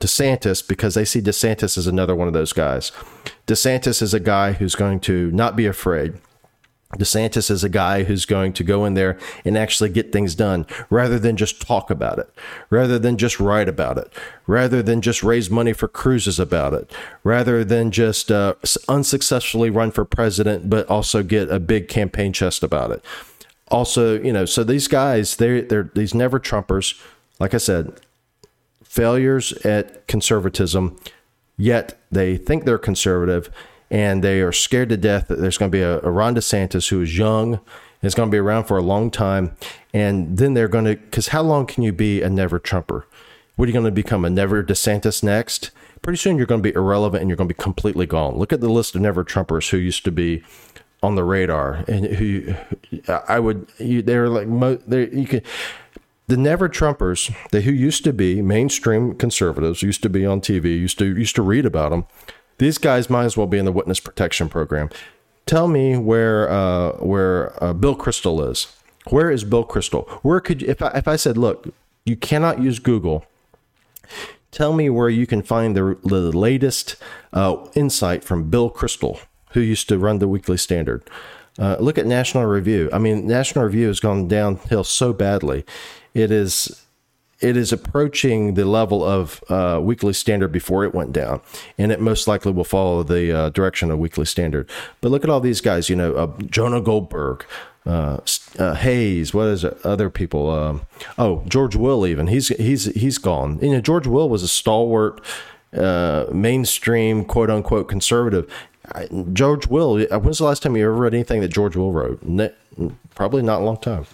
DeSantis 0.00 0.66
because 0.66 0.94
they 0.94 1.04
see 1.04 1.20
DeSantis 1.20 1.78
as 1.78 1.86
another 1.86 2.16
one 2.16 2.26
of 2.26 2.34
those 2.34 2.52
guys. 2.52 2.90
DeSantis 3.52 4.00
is 4.00 4.14
a 4.14 4.20
guy 4.20 4.52
who's 4.52 4.74
going 4.74 4.98
to 5.00 5.30
not 5.30 5.56
be 5.56 5.66
afraid. 5.66 6.14
DeSantis 6.96 7.50
is 7.50 7.62
a 7.62 7.68
guy 7.68 8.04
who's 8.04 8.24
going 8.24 8.54
to 8.54 8.64
go 8.64 8.86
in 8.86 8.94
there 8.94 9.18
and 9.44 9.58
actually 9.58 9.90
get 9.90 10.10
things 10.10 10.34
done 10.34 10.66
rather 10.88 11.18
than 11.18 11.36
just 11.36 11.60
talk 11.60 11.90
about 11.90 12.18
it, 12.18 12.32
rather 12.70 12.98
than 12.98 13.18
just 13.18 13.38
write 13.38 13.68
about 13.68 13.98
it, 13.98 14.10
rather 14.46 14.82
than 14.82 15.02
just 15.02 15.22
raise 15.22 15.50
money 15.50 15.74
for 15.74 15.86
cruises 15.86 16.40
about 16.40 16.72
it, 16.72 16.90
rather 17.24 17.62
than 17.62 17.90
just 17.90 18.32
uh, 18.32 18.54
unsuccessfully 18.88 19.68
run 19.68 19.90
for 19.90 20.06
president, 20.06 20.70
but 20.70 20.88
also 20.88 21.22
get 21.22 21.50
a 21.50 21.60
big 21.60 21.88
campaign 21.88 22.32
chest 22.32 22.62
about 22.62 22.90
it. 22.90 23.04
Also, 23.68 24.18
you 24.18 24.32
know, 24.32 24.46
so 24.46 24.64
these 24.64 24.88
guys, 24.88 25.36
they're, 25.36 25.60
they're 25.60 25.90
these 25.94 26.14
never 26.14 26.40
Trumpers, 26.40 26.98
like 27.38 27.52
I 27.52 27.58
said, 27.58 28.00
failures 28.82 29.52
at 29.64 30.06
conservatism, 30.06 30.98
yet 31.62 31.96
they 32.10 32.36
think 32.36 32.64
they're 32.64 32.76
conservative 32.76 33.48
and 33.88 34.24
they 34.24 34.40
are 34.40 34.52
scared 34.52 34.88
to 34.88 34.96
death 34.96 35.28
that 35.28 35.38
there's 35.38 35.58
going 35.58 35.70
to 35.70 35.76
be 35.76 35.82
a, 35.82 36.00
a 36.00 36.10
Ron 36.10 36.34
DeSantis 36.34 36.88
who 36.88 37.02
is 37.02 37.16
young, 37.16 37.60
is 38.02 38.14
going 38.14 38.28
to 38.28 38.34
be 38.34 38.38
around 38.38 38.64
for 38.64 38.76
a 38.76 38.82
long 38.82 39.10
time, 39.10 39.54
and 39.94 40.38
then 40.38 40.54
they're 40.54 40.66
going 40.66 40.86
to 40.86 40.96
because 40.96 41.28
how 41.28 41.42
long 41.42 41.66
can 41.66 41.82
you 41.84 41.92
be 41.92 42.20
a 42.20 42.28
never 42.28 42.58
Trumper? 42.58 43.06
What 43.54 43.66
are 43.66 43.68
you 43.68 43.74
going 43.74 43.84
to 43.84 43.92
become 43.92 44.24
a 44.24 44.30
never 44.30 44.64
DeSantis 44.64 45.22
next? 45.22 45.70
Pretty 46.00 46.16
soon 46.16 46.36
you're 46.36 46.46
going 46.46 46.62
to 46.62 46.68
be 46.68 46.74
irrelevant 46.74 47.20
and 47.20 47.30
you're 47.30 47.36
going 47.36 47.48
to 47.48 47.54
be 47.54 47.62
completely 47.62 48.06
gone. 48.06 48.36
Look 48.36 48.52
at 48.52 48.60
the 48.60 48.68
list 48.68 48.96
of 48.96 49.02
never 49.02 49.24
Trumpers 49.24 49.70
who 49.70 49.76
used 49.76 50.04
to 50.04 50.10
be 50.10 50.42
on 51.00 51.14
the 51.14 51.22
radar 51.24 51.84
and 51.86 52.06
who 52.06 52.54
I 53.28 53.38
would 53.38 53.66
you, 53.78 54.02
they're 54.02 54.28
like 54.28 54.48
they 54.86 55.10
you 55.10 55.26
could 55.26 55.44
the 56.32 56.38
never 56.38 56.66
Trumpers, 56.66 57.30
they 57.50 57.60
who 57.60 57.70
used 57.70 58.04
to 58.04 58.12
be 58.14 58.40
mainstream 58.40 59.14
conservatives, 59.16 59.82
used 59.82 60.02
to 60.02 60.08
be 60.08 60.24
on 60.24 60.40
TV, 60.40 60.64
used 60.64 60.98
to 60.98 61.04
used 61.04 61.36
to 61.36 61.42
read 61.42 61.66
about 61.66 61.90
them. 61.90 62.06
These 62.56 62.78
guys 62.78 63.10
might 63.10 63.24
as 63.24 63.36
well 63.36 63.46
be 63.46 63.58
in 63.58 63.66
the 63.66 63.70
witness 63.70 64.00
protection 64.00 64.48
program. 64.48 64.88
Tell 65.44 65.68
me 65.68 65.98
where 65.98 66.50
uh, 66.50 66.92
where 66.92 67.62
uh, 67.62 67.74
Bill 67.74 67.94
Kristol 67.94 68.50
is. 68.50 68.74
Where 69.10 69.30
is 69.30 69.44
Bill 69.44 69.66
Kristol? 69.66 70.08
Where 70.22 70.40
could 70.40 70.62
if 70.62 70.80
I, 70.80 70.92
if 70.94 71.06
I 71.06 71.16
said, 71.16 71.36
look, 71.36 71.68
you 72.06 72.16
cannot 72.16 72.62
use 72.62 72.78
Google. 72.78 73.26
Tell 74.52 74.72
me 74.72 74.88
where 74.88 75.10
you 75.10 75.26
can 75.26 75.42
find 75.42 75.76
the, 75.76 75.98
the 76.02 76.32
latest 76.32 76.96
uh, 77.34 77.68
insight 77.74 78.24
from 78.24 78.48
Bill 78.48 78.70
Kristol. 78.70 79.20
who 79.50 79.60
used 79.60 79.86
to 79.90 79.98
run 79.98 80.18
the 80.18 80.28
Weekly 80.28 80.56
Standard. 80.56 81.02
Uh, 81.58 81.76
look 81.78 81.98
at 81.98 82.06
National 82.06 82.46
Review. 82.46 82.88
I 82.90 82.98
mean, 82.98 83.26
National 83.26 83.66
Review 83.66 83.88
has 83.88 84.00
gone 84.00 84.28
downhill 84.28 84.84
so 84.84 85.12
badly. 85.12 85.66
It 86.14 86.30
is 86.30 86.82
it 87.42 87.56
is 87.56 87.72
approaching 87.72 88.54
the 88.54 88.64
level 88.64 89.04
of 89.04 89.42
uh, 89.48 89.80
Weekly 89.82 90.12
Standard 90.12 90.52
before 90.52 90.84
it 90.84 90.94
went 90.94 91.12
down, 91.12 91.40
and 91.76 91.90
it 91.90 92.00
most 92.00 92.28
likely 92.28 92.52
will 92.52 92.64
follow 92.64 93.02
the 93.02 93.36
uh, 93.36 93.48
direction 93.50 93.90
of 93.90 93.98
Weekly 93.98 94.24
Standard. 94.24 94.70
But 95.00 95.10
look 95.10 95.24
at 95.24 95.30
all 95.30 95.40
these 95.40 95.60
guys. 95.60 95.90
You 95.90 95.96
know, 95.96 96.14
uh, 96.14 96.32
Jonah 96.42 96.80
Goldberg, 96.80 97.44
uh, 97.84 98.18
uh, 98.58 98.74
Hayes. 98.74 99.34
What 99.34 99.48
is 99.48 99.64
it? 99.64 99.76
Other 99.84 100.08
people? 100.08 100.50
Um, 100.50 100.86
oh, 101.18 101.42
George 101.48 101.74
Will. 101.74 102.06
Even 102.06 102.28
he's 102.28 102.48
he's 102.48 102.84
he's 102.94 103.18
gone. 103.18 103.58
You 103.60 103.72
know, 103.72 103.80
George 103.80 104.06
Will 104.06 104.28
was 104.28 104.44
a 104.44 104.48
stalwart, 104.48 105.20
uh, 105.76 106.26
mainstream, 106.32 107.24
quote 107.24 107.50
unquote 107.50 107.88
conservative. 107.88 108.48
I, 108.94 109.08
George 109.32 109.66
Will. 109.66 109.98
When's 110.06 110.38
the 110.38 110.44
last 110.44 110.62
time 110.62 110.76
you 110.76 110.84
ever 110.84 110.94
read 110.94 111.14
anything 111.14 111.40
that 111.40 111.48
George 111.48 111.74
Will 111.74 111.92
wrote? 111.92 112.22
Ne- 112.22 112.52
probably 113.16 113.42
not 113.42 113.62
a 113.62 113.64
long 113.64 113.78
time 113.78 114.06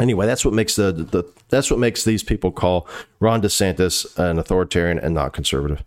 anyway, 0.00 0.26
that's 0.26 0.44
what 0.44 0.54
makes 0.54 0.76
the, 0.76 0.92
the 0.92 1.24
that's 1.48 1.70
what 1.70 1.80
makes 1.80 2.04
these 2.04 2.22
people 2.22 2.50
call 2.50 2.86
Ron 3.20 3.42
DeSantis 3.42 4.16
an 4.18 4.38
authoritarian 4.38 4.98
and 4.98 5.14
not 5.14 5.32
conservative. 5.32 5.84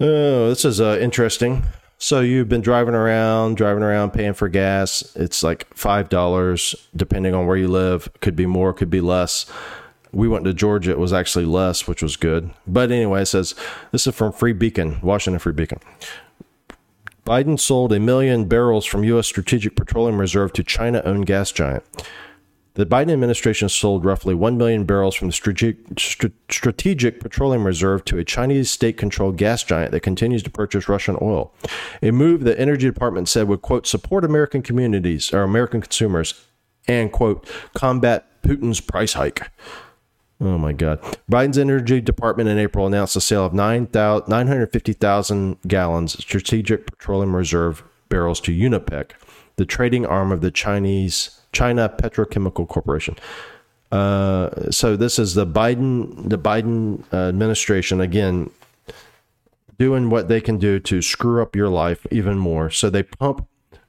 Oh, 0.00 0.48
this 0.48 0.64
is 0.64 0.80
uh, 0.80 0.98
interesting. 1.00 1.64
So 1.98 2.20
you've 2.20 2.48
been 2.48 2.62
driving 2.62 2.94
around, 2.94 3.56
driving 3.56 3.84
around, 3.84 4.10
paying 4.10 4.34
for 4.34 4.48
gas. 4.48 5.14
It's 5.14 5.42
like 5.42 5.72
five 5.74 6.08
dollars, 6.08 6.74
depending 6.96 7.34
on 7.34 7.46
where 7.46 7.56
you 7.56 7.68
live. 7.68 8.08
Could 8.20 8.34
be 8.34 8.46
more, 8.46 8.72
could 8.72 8.90
be 8.90 9.00
less. 9.00 9.46
We 10.10 10.28
went 10.28 10.44
to 10.46 10.52
Georgia; 10.52 10.90
it 10.90 10.98
was 10.98 11.12
actually 11.12 11.44
less, 11.44 11.86
which 11.86 12.02
was 12.02 12.16
good. 12.16 12.50
But 12.66 12.90
anyway, 12.90 13.22
it 13.22 13.26
says 13.26 13.54
this 13.92 14.06
is 14.06 14.14
from 14.14 14.32
Free 14.32 14.52
Beacon, 14.52 14.98
Washington 15.00 15.38
Free 15.38 15.52
Beacon. 15.52 15.78
Biden 17.24 17.58
sold 17.58 17.92
a 17.92 18.00
million 18.00 18.46
barrels 18.46 18.84
from 18.84 19.04
U.S. 19.04 19.28
Strategic 19.28 19.76
Petroleum 19.76 20.18
Reserve 20.18 20.52
to 20.54 20.64
China-owned 20.64 21.26
gas 21.26 21.52
giant. 21.52 21.84
The 22.74 22.86
Biden 22.86 23.12
administration 23.12 23.68
sold 23.68 24.06
roughly 24.06 24.34
1 24.34 24.56
million 24.56 24.84
barrels 24.84 25.14
from 25.14 25.28
the 25.28 25.32
strategic, 25.32 25.76
strategic 25.98 27.20
Petroleum 27.20 27.66
Reserve 27.66 28.02
to 28.06 28.16
a 28.16 28.24
Chinese 28.24 28.70
state 28.70 28.96
controlled 28.96 29.36
gas 29.36 29.62
giant 29.62 29.92
that 29.92 30.00
continues 30.00 30.42
to 30.44 30.50
purchase 30.50 30.88
Russian 30.88 31.18
oil. 31.20 31.52
A 32.02 32.12
move 32.12 32.44
the 32.44 32.58
Energy 32.58 32.86
Department 32.86 33.28
said 33.28 33.46
would, 33.46 33.60
quote, 33.60 33.86
support 33.86 34.24
American 34.24 34.62
communities 34.62 35.34
or 35.34 35.42
American 35.42 35.82
consumers 35.82 36.46
and, 36.88 37.12
quote, 37.12 37.46
combat 37.74 38.42
Putin's 38.42 38.80
price 38.80 39.12
hike. 39.12 39.50
Oh 40.40 40.56
my 40.56 40.72
God. 40.72 40.98
Biden's 41.30 41.58
Energy 41.58 42.00
Department 42.00 42.48
in 42.48 42.58
April 42.58 42.86
announced 42.86 43.14
the 43.14 43.20
sale 43.20 43.44
of 43.44 43.52
9, 43.52 43.88
950,000 43.92 45.58
gallons 45.68 46.14
of 46.14 46.22
Strategic 46.22 46.86
Petroleum 46.86 47.36
Reserve 47.36 47.84
barrels 48.08 48.40
to 48.40 48.50
Unipec, 48.50 49.10
the 49.56 49.66
trading 49.66 50.06
arm 50.06 50.32
of 50.32 50.40
the 50.40 50.50
Chinese 50.50 51.41
China 51.52 51.88
Petrochemical 51.88 52.66
Corporation. 52.66 53.16
Uh, 53.90 54.70
so 54.70 54.96
this 54.96 55.18
is 55.18 55.34
the 55.34 55.46
Biden 55.46 56.28
the 56.28 56.38
Biden 56.38 57.04
uh, 57.12 57.28
administration 57.28 58.00
again 58.00 58.50
doing 59.78 60.10
what 60.10 60.28
they 60.28 60.40
can 60.40 60.58
do 60.58 60.78
to 60.80 61.02
screw 61.02 61.42
up 61.42 61.54
your 61.54 61.68
life 61.68 62.06
even 62.10 62.38
more. 62.38 62.70
So 62.70 62.88
they 62.88 63.02
pump 63.02 63.46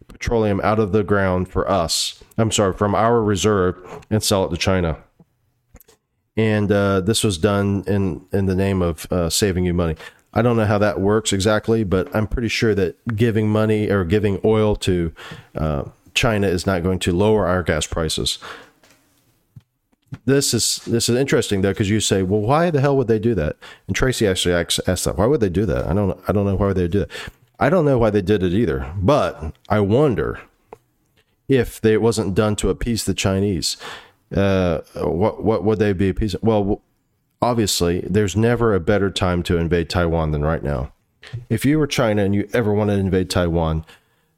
petroleum 0.08 0.60
out 0.62 0.80
of 0.80 0.92
the 0.92 1.04
ground 1.04 1.48
for 1.48 1.70
us. 1.70 2.24
I'm 2.38 2.52
sorry, 2.52 2.74
from 2.74 2.96
our 2.96 3.22
reserve 3.22 3.76
and 4.10 4.22
sell 4.22 4.46
it 4.46 4.50
to 4.50 4.58
China. 4.58 4.98
And 6.36 6.72
uh, 6.72 7.02
this 7.02 7.24
was 7.24 7.38
done 7.38 7.84
in 7.88 8.26
in 8.34 8.48
the 8.48 8.56
name 8.56 8.82
of 8.82 9.10
uh, 9.12 9.30
saving 9.30 9.66
you 9.66 9.74
money. 9.74 9.96
I 10.34 10.42
don't 10.42 10.58
know 10.58 10.66
how 10.66 10.80
that 10.80 11.00
works 11.00 11.32
exactly, 11.32 11.84
but 11.84 12.14
I'm 12.16 12.28
pretty 12.28 12.48
sure 12.48 12.74
that 12.76 13.16
giving 13.16 13.50
money 13.50 13.90
or 13.90 14.04
giving 14.04 14.42
oil 14.44 14.76
to 14.78 15.14
uh, 15.56 15.84
China 16.14 16.48
is 16.48 16.66
not 16.66 16.84
going 16.84 17.00
to 17.00 17.12
lower 17.12 17.46
our 17.46 17.64
gas 17.64 17.88
prices. 17.88 18.40
This 20.26 20.54
is 20.54 20.78
this 20.86 21.10
is 21.10 21.16
interesting 21.18 21.62
though 21.62 21.72
because 21.72 21.90
you 21.90 22.00
say, 22.00 22.24
well, 22.24 22.42
why 22.42 22.70
the 22.70 22.82
hell 22.82 22.96
would 22.98 23.08
they 23.08 23.20
do 23.20 23.34
that? 23.36 23.58
And 23.88 23.96
Tracy 23.96 24.28
actually 24.28 24.54
asked, 24.54 24.86
that. 24.86 25.18
Why 25.18 25.26
would 25.26 25.40
they 25.40 25.50
do 25.50 25.66
that? 25.66 25.88
I 25.88 25.94
don't 25.94 26.20
I 26.28 26.32
don't 26.32 26.46
know 26.46 26.56
why 26.56 26.74
they 26.74 26.88
do 26.88 27.00
that. 27.00 27.12
I 27.60 27.70
don't 27.70 27.86
know 27.86 27.98
why 27.98 28.10
they 28.10 28.22
did 28.22 28.44
it 28.44 28.54
either. 28.54 28.92
But 28.98 29.56
I 29.70 29.80
wonder 29.80 30.40
if 31.48 31.82
they, 31.82 31.94
it 31.94 32.02
wasn't 32.02 32.36
done 32.36 32.56
to 32.58 32.70
appease 32.70 33.06
the 33.06 33.14
Chinese. 33.14 33.78
Uh, 34.34 34.82
what 34.96 35.44
what 35.44 35.64
would 35.64 35.80
they 35.80 35.94
be 35.94 36.10
appeasing? 36.10 36.40
Well, 36.44 36.82
obviously, 37.42 38.02
there's 38.02 38.36
never 38.36 38.74
a 38.74 38.80
better 38.80 39.10
time 39.10 39.44
to 39.44 39.58
invade 39.58 39.90
Taiwan 39.90 40.32
than 40.32 40.44
right 40.44 40.64
now. 40.64 40.94
If 41.50 41.66
you 41.66 41.80
were 41.80 41.88
China 41.88 42.24
and 42.24 42.36
you 42.36 42.50
ever 42.54 42.74
wanted 42.74 42.96
to 42.96 43.00
invade 43.00 43.30
Taiwan, 43.30 43.86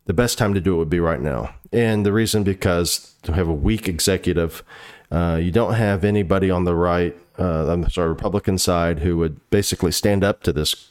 the 0.05 0.13
best 0.13 0.37
time 0.37 0.53
to 0.53 0.61
do 0.61 0.75
it 0.75 0.77
would 0.77 0.89
be 0.89 0.99
right 0.99 1.21
now. 1.21 1.53
And 1.71 2.05
the 2.05 2.13
reason 2.13 2.43
because 2.43 3.15
you 3.27 3.33
have 3.33 3.47
a 3.47 3.53
weak 3.53 3.87
executive, 3.87 4.63
uh, 5.11 5.39
you 5.41 5.51
don't 5.51 5.73
have 5.73 6.03
anybody 6.03 6.49
on 6.49 6.63
the 6.63 6.75
right, 6.75 7.15
uh, 7.37 7.71
I'm 7.71 7.89
sorry, 7.89 8.09
Republican 8.09 8.57
side 8.57 8.99
who 8.99 9.17
would 9.17 9.49
basically 9.49 9.91
stand 9.91 10.23
up 10.23 10.43
to 10.43 10.53
this 10.53 10.89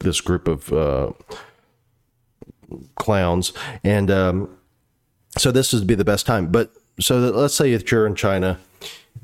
this 0.00 0.20
group 0.20 0.46
of 0.46 0.72
uh, 0.72 1.12
clowns, 2.96 3.52
and 3.82 4.10
um, 4.10 4.56
so 5.38 5.50
this 5.50 5.72
would 5.72 5.86
be 5.86 5.94
the 5.94 6.04
best 6.04 6.26
time. 6.26 6.48
But 6.48 6.70
so 7.00 7.20
that, 7.20 7.34
let's 7.34 7.54
say 7.54 7.72
if 7.72 7.90
you're 7.90 8.06
in 8.06 8.14
China 8.14 8.58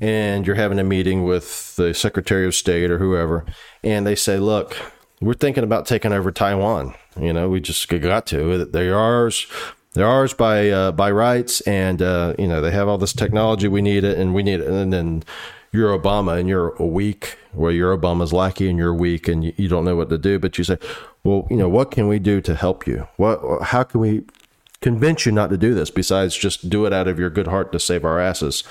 and 0.01 0.45
you're 0.47 0.55
having 0.55 0.79
a 0.79 0.83
meeting 0.83 1.23
with 1.23 1.75
the 1.75 1.93
Secretary 1.93 2.45
of 2.47 2.55
State 2.55 2.89
or 2.89 2.97
whoever, 2.97 3.45
and 3.83 4.05
they 4.05 4.15
say, 4.15 4.37
"Look, 4.37 4.75
we're 5.25 5.33
thinking 5.33 5.63
about 5.63 5.85
taking 5.85 6.13
over 6.13 6.31
Taiwan." 6.31 6.95
You 7.19 7.33
know, 7.33 7.49
we 7.49 7.59
just 7.59 7.87
got 7.87 8.25
to. 8.27 8.65
They're 8.65 8.97
ours. 8.97 9.47
They're 9.93 10.07
ours 10.07 10.33
by 10.33 10.69
uh, 10.69 10.91
by 10.91 11.11
rights, 11.11 11.61
and 11.61 12.01
uh, 12.01 12.33
you 12.39 12.47
know 12.47 12.61
they 12.61 12.71
have 12.71 12.87
all 12.87 12.97
this 12.97 13.13
technology. 13.13 13.67
We 13.67 13.81
need 13.81 14.03
it, 14.03 14.17
and 14.17 14.33
we 14.33 14.43
need 14.43 14.59
it. 14.59 14.67
And 14.67 14.91
then 14.91 15.23
you're 15.71 15.97
Obama, 15.97 16.39
and 16.39 16.49
you're 16.49 16.75
weak. 16.77 17.37
Well, 17.53 17.71
you're 17.71 17.95
Obama's 17.95 18.33
lackey, 18.33 18.69
and 18.69 18.77
you're 18.77 18.93
weak, 18.93 19.27
and 19.27 19.43
you, 19.43 19.53
you 19.55 19.67
don't 19.67 19.85
know 19.85 19.95
what 19.95 20.09
to 20.09 20.17
do. 20.17 20.39
But 20.39 20.57
you 20.57 20.63
say, 20.63 20.77
well, 21.23 21.47
you 21.49 21.57
know, 21.57 21.69
what 21.69 21.91
can 21.91 22.07
we 22.07 22.17
do 22.19 22.41
to 22.41 22.55
help 22.55 22.87
you? 22.87 23.07
What? 23.17 23.63
How 23.63 23.83
can 23.83 23.99
we 23.99 24.23
convince 24.81 25.25
you 25.25 25.31
not 25.31 25.49
to 25.49 25.57
do 25.57 25.73
this 25.73 25.89
besides 25.89 26.35
just 26.35 26.69
do 26.69 26.85
it 26.85 26.91
out 26.91 27.07
of 27.07 27.17
your 27.17 27.29
good 27.29 27.47
heart 27.47 27.71
to 27.71 27.79
save 27.79 28.03
our 28.03 28.19
asses 28.19 28.65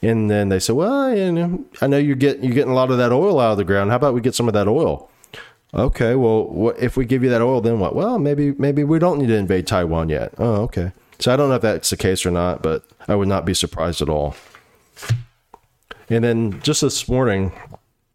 and 0.00 0.30
then 0.30 0.48
they 0.48 0.60
say 0.60 0.72
well 0.72 1.12
you 1.12 1.32
know, 1.32 1.64
i 1.80 1.88
know 1.88 1.98
you 1.98 2.14
get 2.14 2.38
you're 2.38 2.54
getting 2.54 2.70
a 2.70 2.74
lot 2.74 2.88
of 2.88 2.98
that 2.98 3.10
oil 3.10 3.40
out 3.40 3.50
of 3.50 3.58
the 3.58 3.64
ground 3.64 3.90
how 3.90 3.96
about 3.96 4.14
we 4.14 4.20
get 4.20 4.32
some 4.32 4.46
of 4.46 4.54
that 4.54 4.68
oil 4.68 5.10
Okay, 5.76 6.14
well, 6.14 6.44
what, 6.46 6.78
if 6.78 6.96
we 6.96 7.04
give 7.04 7.22
you 7.22 7.28
that 7.28 7.42
oil, 7.42 7.60
then 7.60 7.78
what? 7.78 7.94
Well, 7.94 8.18
maybe 8.18 8.52
maybe 8.52 8.82
we 8.82 8.98
don't 8.98 9.18
need 9.18 9.26
to 9.26 9.36
invade 9.36 9.66
Taiwan 9.66 10.08
yet. 10.08 10.32
Oh, 10.38 10.62
okay. 10.62 10.92
So 11.18 11.32
I 11.32 11.36
don't 11.36 11.50
know 11.50 11.56
if 11.56 11.62
that's 11.62 11.90
the 11.90 11.96
case 11.96 12.24
or 12.24 12.30
not, 12.30 12.62
but 12.62 12.84
I 13.08 13.14
would 13.14 13.28
not 13.28 13.44
be 13.44 13.54
surprised 13.54 14.00
at 14.00 14.08
all. 14.08 14.36
And 16.08 16.24
then 16.24 16.60
just 16.62 16.80
this 16.80 17.08
morning, 17.08 17.52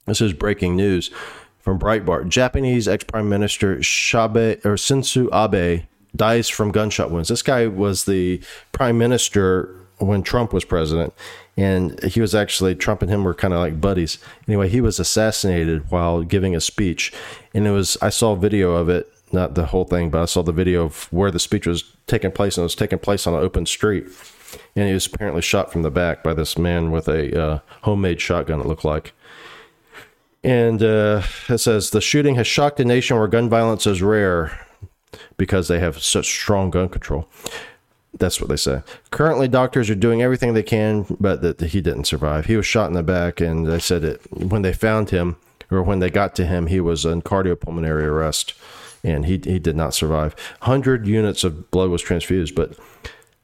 this 0.06 0.22
is 0.22 0.34
breaking 0.34 0.76
news 0.76 1.12
from 1.60 1.78
Breitbart. 1.78 2.30
Japanese 2.30 2.88
ex 2.88 3.04
Prime 3.04 3.30
Minister 3.30 3.78
Shabe 3.78 4.64
or 4.66 4.76
Shinzo 4.76 5.30
Abe 5.32 5.84
dies 6.16 6.50
from 6.50 6.72
gunshot 6.72 7.12
wounds. 7.12 7.30
This 7.30 7.42
guy 7.42 7.68
was 7.68 8.06
the 8.06 8.42
prime 8.72 8.98
minister 8.98 9.76
when 9.98 10.24
Trump 10.24 10.52
was 10.52 10.66
president, 10.66 11.14
and 11.58 12.02
he 12.04 12.22
was 12.22 12.34
actually 12.34 12.76
Trump 12.76 13.02
and 13.02 13.12
him 13.12 13.24
were 13.24 13.34
kind 13.34 13.54
of 13.54 13.60
like 13.60 13.82
buddies. 13.82 14.18
Anyway, 14.48 14.70
he 14.70 14.82
was 14.82 15.00
assassinated 15.00 15.90
while 15.92 16.24
giving 16.24 16.56
a 16.56 16.62
speech, 16.62 17.14
and 17.54 17.68
it 17.68 17.72
was 17.72 17.98
I 18.02 18.10
saw 18.10 18.34
a 18.34 18.38
video 18.38 18.74
of 18.74 18.90
it, 18.90 19.12
not 19.32 19.56
the 19.56 19.68
whole 19.68 19.86
thing, 19.86 20.10
but 20.10 20.22
I 20.22 20.26
saw 20.26 20.42
the 20.42 20.52
video 20.52 20.84
of 20.84 21.12
where 21.12 21.32
the 21.32 21.40
speech 21.40 21.68
was 21.68 21.84
taking 22.08 22.32
place, 22.32 22.58
and 22.58 22.64
it 22.64 22.66
was 22.66 22.76
taking 22.76 23.00
place 23.00 23.28
on 23.28 23.34
an 23.34 23.42
open 23.42 23.66
street, 23.66 24.06
and 24.76 24.88
he 24.88 24.94
was 24.94 25.06
apparently 25.06 25.42
shot 25.42 25.72
from 25.72 25.82
the 25.82 25.92
back 25.92 26.24
by 26.24 26.34
this 26.34 26.58
man 26.58 26.92
with 26.92 27.08
a 27.08 27.42
uh, 27.42 27.60
homemade 27.84 28.22
shotgun. 28.22 28.60
It 28.60 28.68
looked 28.68 28.86
like. 28.86 29.14
And 30.44 30.82
uh, 30.82 31.22
it 31.50 31.60
says 31.60 31.92
the 31.92 32.02
shooting 32.02 32.34
has 32.34 32.48
shocked 32.48 32.80
a 32.80 32.86
nation 32.86 33.16
where 33.16 33.28
gun 33.28 33.48
violence 33.48 33.86
is 33.86 34.02
rare 34.02 34.66
because 35.38 35.68
they 35.68 35.80
have 35.80 36.02
such 36.02 36.26
strong 36.26 36.72
gun 36.72 36.90
control. 36.90 37.28
That's 38.18 38.42
what 38.42 38.50
they 38.50 38.58
say. 38.58 38.84
Currently, 39.10 39.48
doctors 39.48 39.90
are 39.90 39.96
doing 39.96 40.22
everything 40.22 40.54
they 40.54 40.64
can, 40.64 41.06
but 41.20 41.42
that 41.42 41.62
he 41.62 41.82
didn't 41.82 42.06
survive. 42.06 42.46
He 42.46 42.58
was 42.58 42.66
shot 42.66 42.88
in 42.88 42.94
the 42.94 43.04
back, 43.04 43.40
and 43.40 43.66
they 43.66 43.80
said 43.80 44.04
it 44.04 44.22
when 44.32 44.62
they 44.64 44.74
found 44.74 45.12
him 45.12 45.38
or 45.72 45.82
when 45.82 46.00
they 46.00 46.10
got 46.10 46.36
to 46.36 46.46
him, 46.46 46.68
he 46.68 46.82
was 46.82 47.06
in 47.06 47.22
cardiopulmonary 47.22 48.04
arrest, 48.04 48.54
and 49.04 49.26
he 49.26 49.40
he 49.44 49.58
did 49.58 49.76
not 49.76 49.94
survive. 49.94 50.36
Hundred 50.62 51.08
units 51.08 51.44
of 51.44 51.72
blood 51.72 51.90
was 51.90 52.02
transfused, 52.02 52.54
but 52.54 52.78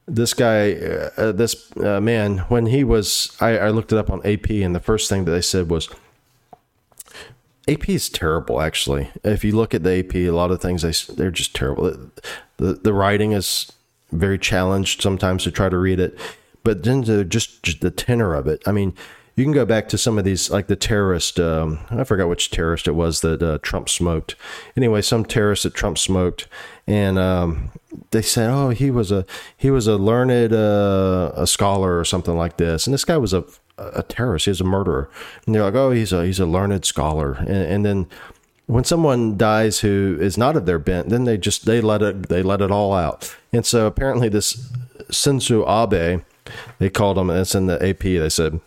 this 0.05 0.33
guy, 0.33 0.73
uh, 0.73 1.31
this 1.31 1.71
uh, 1.77 1.99
man, 2.01 2.39
when 2.49 2.67
he 2.67 2.83
was, 2.83 3.35
I, 3.39 3.57
I 3.57 3.69
looked 3.69 3.91
it 3.91 3.97
up 3.97 4.09
on 4.09 4.25
AP, 4.25 4.49
and 4.49 4.75
the 4.75 4.79
first 4.79 5.09
thing 5.09 5.25
that 5.25 5.31
they 5.31 5.41
said 5.41 5.69
was. 5.69 5.89
AP 7.69 7.89
is 7.89 8.07
terrible, 8.07 8.61
actually. 8.61 9.11
If 9.25 9.43
you 9.43 9.53
look 9.53 9.73
at 9.73 9.83
the 9.83 9.99
AP, 9.99 10.15
a 10.15 10.29
lot 10.29 10.51
of 10.51 10.61
things 10.61 10.83
they 10.83 11.13
they're 11.15 11.31
just 11.31 11.53
terrible. 11.53 12.11
The, 12.55 12.73
the 12.75 12.93
writing 12.93 13.33
is 13.33 13.73
very 14.11 14.37
challenged 14.37 15.01
sometimes 15.01 15.43
to 15.43 15.51
try 15.51 15.69
to 15.69 15.77
read 15.77 15.99
it. 15.99 16.17
But 16.63 16.83
then 16.83 17.01
the, 17.01 17.23
just, 17.23 17.63
just 17.63 17.81
the 17.81 17.91
tenor 17.91 18.33
of 18.33 18.47
it. 18.47 18.61
I 18.65 18.71
mean, 18.71 18.93
you 19.37 19.43
can 19.43 19.53
go 19.53 19.65
back 19.65 19.87
to 19.89 19.97
some 19.99 20.17
of 20.17 20.25
these, 20.25 20.49
like 20.49 20.65
the 20.65 20.75
terrorist. 20.75 21.39
Um, 21.39 21.79
I 21.91 22.03
forgot 22.03 22.27
which 22.27 22.49
terrorist 22.49 22.87
it 22.87 22.93
was 22.93 23.21
that 23.21 23.43
uh, 23.43 23.59
Trump 23.61 23.87
smoked. 23.87 24.35
Anyway, 24.75 25.03
some 25.03 25.23
terrorist 25.23 25.61
that 25.63 25.75
Trump 25.75 25.99
smoked, 25.99 26.47
and 26.87 27.19
um, 27.19 27.69
they 28.09 28.23
said, 28.23 28.49
"Oh, 28.49 28.69
he 28.69 28.89
was 28.89 29.11
a 29.11 29.27
he 29.55 29.69
was 29.69 29.85
a 29.85 29.95
learned 29.95 30.53
uh, 30.53 31.31
a 31.35 31.45
scholar 31.45 31.99
or 31.99 32.03
something 32.03 32.35
like 32.35 32.57
this." 32.57 32.87
And 32.87 32.95
this 32.95 33.05
guy 33.05 33.17
was 33.17 33.31
a 33.31 33.45
a 33.77 34.01
terrorist. 34.01 34.45
He 34.45 34.51
was 34.51 34.61
a 34.61 34.63
murderer. 34.65 35.07
And 35.45 35.53
they're 35.53 35.63
like, 35.63 35.75
"Oh, 35.75 35.91
he's 35.91 36.11
a 36.11 36.25
he's 36.25 36.39
a 36.39 36.47
learned 36.47 36.83
scholar." 36.83 37.33
And, 37.33 37.49
and 37.49 37.85
then 37.85 38.07
when 38.67 38.83
someone 38.83 39.37
dies 39.37 39.79
who 39.79 40.17
is 40.19 40.37
not 40.37 40.55
of 40.55 40.65
their 40.65 40.79
bent, 40.79 41.09
then 41.09 41.23
they 41.23 41.37
just 41.37 41.65
they 41.65 41.81
let 41.81 42.01
it 42.01 42.29
they 42.29 42.43
let 42.43 42.61
it 42.61 42.71
all 42.71 42.93
out. 42.93 43.35
And 43.51 43.65
so 43.65 43.87
apparently 43.87 44.29
this 44.29 44.69
Shinzo 45.09 45.65
Abe, 45.65 46.21
they 46.77 46.89
called 46.89 47.17
him. 47.17 47.29
It's 47.29 47.55
in 47.55 47.67
the 47.67 47.83
AP. 47.83 47.99
They 47.99 48.29
said 48.29 48.59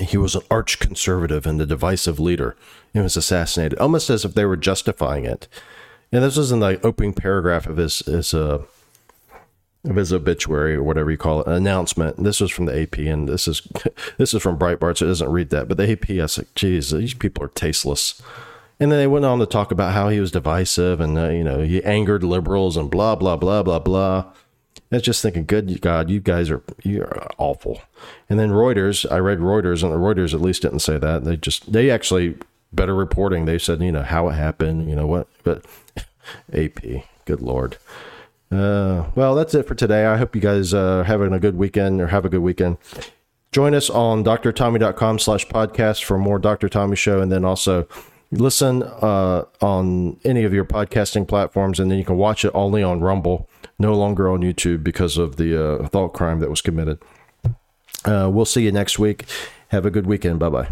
he 0.00 0.16
was 0.16 0.34
an 0.34 0.42
arch 0.50 0.78
conservative 0.78 1.46
and 1.46 1.60
a 1.60 1.66
divisive 1.66 2.18
leader. 2.18 2.56
He 2.94 2.98
was 2.98 3.16
assassinated, 3.16 3.78
almost 3.78 4.08
as 4.08 4.24
if 4.24 4.34
they 4.34 4.46
were 4.46 4.56
justifying 4.56 5.26
it. 5.26 5.48
And 6.10 6.24
this 6.24 6.36
was 6.36 6.50
in 6.50 6.60
the 6.60 6.80
opening 6.84 7.12
paragraph 7.12 7.66
of 7.66 7.76
his 7.76 8.00
his 8.00 8.32
uh, 8.32 8.64
of 9.84 9.96
his 9.96 10.14
obituary 10.14 10.76
or 10.76 10.82
whatever 10.82 11.10
you 11.10 11.18
call 11.18 11.42
it, 11.42 11.46
announcement. 11.46 12.22
This 12.22 12.40
was 12.40 12.50
from 12.50 12.66
the 12.66 12.82
AP, 12.82 12.98
and 12.98 13.28
this 13.28 13.46
is 13.46 13.68
this 14.16 14.32
is 14.32 14.42
from 14.42 14.58
Breitbart, 14.58 14.96
so 14.96 15.04
it 15.04 15.08
doesn't 15.08 15.30
read 15.30 15.50
that. 15.50 15.68
But 15.68 15.76
the 15.76 15.92
AP, 15.92 16.10
I 16.10 16.22
was 16.22 16.38
like, 16.38 16.54
geez, 16.54 16.90
these 16.90 17.12
people 17.12 17.44
are 17.44 17.48
tasteless. 17.48 18.22
And 18.82 18.90
then 18.90 18.98
they 18.98 19.06
went 19.06 19.24
on 19.24 19.38
to 19.38 19.46
talk 19.46 19.70
about 19.70 19.92
how 19.92 20.08
he 20.08 20.18
was 20.18 20.32
divisive 20.32 21.00
and 21.00 21.16
uh, 21.16 21.28
you 21.28 21.44
know 21.44 21.60
he 21.60 21.80
angered 21.84 22.24
liberals 22.24 22.76
and 22.76 22.90
blah 22.90 23.14
blah 23.14 23.36
blah 23.36 23.62
blah 23.62 23.78
blah. 23.78 24.24
I 24.90 24.96
was 24.96 25.02
just 25.02 25.22
thinking, 25.22 25.44
good 25.44 25.80
God, 25.80 26.10
you 26.10 26.18
guys 26.18 26.50
are 26.50 26.64
you 26.82 27.02
are 27.02 27.28
awful. 27.38 27.80
And 28.28 28.40
then 28.40 28.50
Reuters, 28.50 29.08
I 29.08 29.18
read 29.18 29.38
Reuters, 29.38 29.84
and 29.84 29.92
the 29.92 29.98
Reuters 29.98 30.34
at 30.34 30.40
least 30.40 30.62
didn't 30.62 30.80
say 30.80 30.98
that. 30.98 31.22
They 31.22 31.36
just 31.36 31.72
they 31.72 31.90
actually 31.90 32.34
better 32.72 32.92
reporting. 32.92 33.44
They 33.44 33.56
said 33.56 33.80
you 33.80 33.92
know 33.92 34.02
how 34.02 34.28
it 34.30 34.32
happened, 34.32 34.90
you 34.90 34.96
know 34.96 35.06
what, 35.06 35.28
but 35.44 35.64
AP, 36.52 37.04
good 37.24 37.40
Lord. 37.40 37.76
Uh, 38.50 39.04
well, 39.14 39.36
that's 39.36 39.54
it 39.54 39.68
for 39.68 39.76
today. 39.76 40.06
I 40.06 40.16
hope 40.16 40.34
you 40.34 40.42
guys 40.42 40.74
uh, 40.74 40.98
are 40.98 41.04
having 41.04 41.32
a 41.32 41.38
good 41.38 41.56
weekend 41.56 42.00
or 42.00 42.08
have 42.08 42.24
a 42.24 42.28
good 42.28 42.42
weekend. 42.42 42.78
Join 43.52 43.76
us 43.76 43.88
on 43.90 44.24
drtommy.com 44.24 45.20
slash 45.20 45.46
podcast 45.46 46.02
for 46.02 46.18
more 46.18 46.40
Dr. 46.40 46.68
Tommy 46.68 46.96
Show. 46.96 47.20
And 47.20 47.30
then 47.30 47.44
also 47.44 47.86
listen 48.32 48.82
uh, 48.82 49.44
on 49.60 50.18
any 50.24 50.44
of 50.44 50.52
your 50.52 50.64
podcasting 50.64 51.28
platforms. 51.28 51.78
And 51.78 51.90
then 51.90 51.98
you 51.98 52.04
can 52.04 52.16
watch 52.16 52.44
it 52.44 52.50
only 52.54 52.82
on 52.82 53.00
Rumble 53.00 53.48
no 53.78 53.94
longer 53.94 54.28
on 54.28 54.40
YouTube 54.40 54.82
because 54.82 55.18
of 55.18 55.36
the 55.36 55.80
uh, 55.82 55.88
thought 55.88 56.10
crime 56.10 56.40
that 56.40 56.50
was 56.50 56.60
committed. 56.60 56.98
Uh, 58.04 58.30
we'll 58.32 58.44
see 58.44 58.62
you 58.62 58.72
next 58.72 58.98
week. 58.98 59.26
Have 59.68 59.86
a 59.86 59.90
good 59.90 60.06
weekend. 60.06 60.38
Bye 60.38 60.48
bye. 60.48 60.68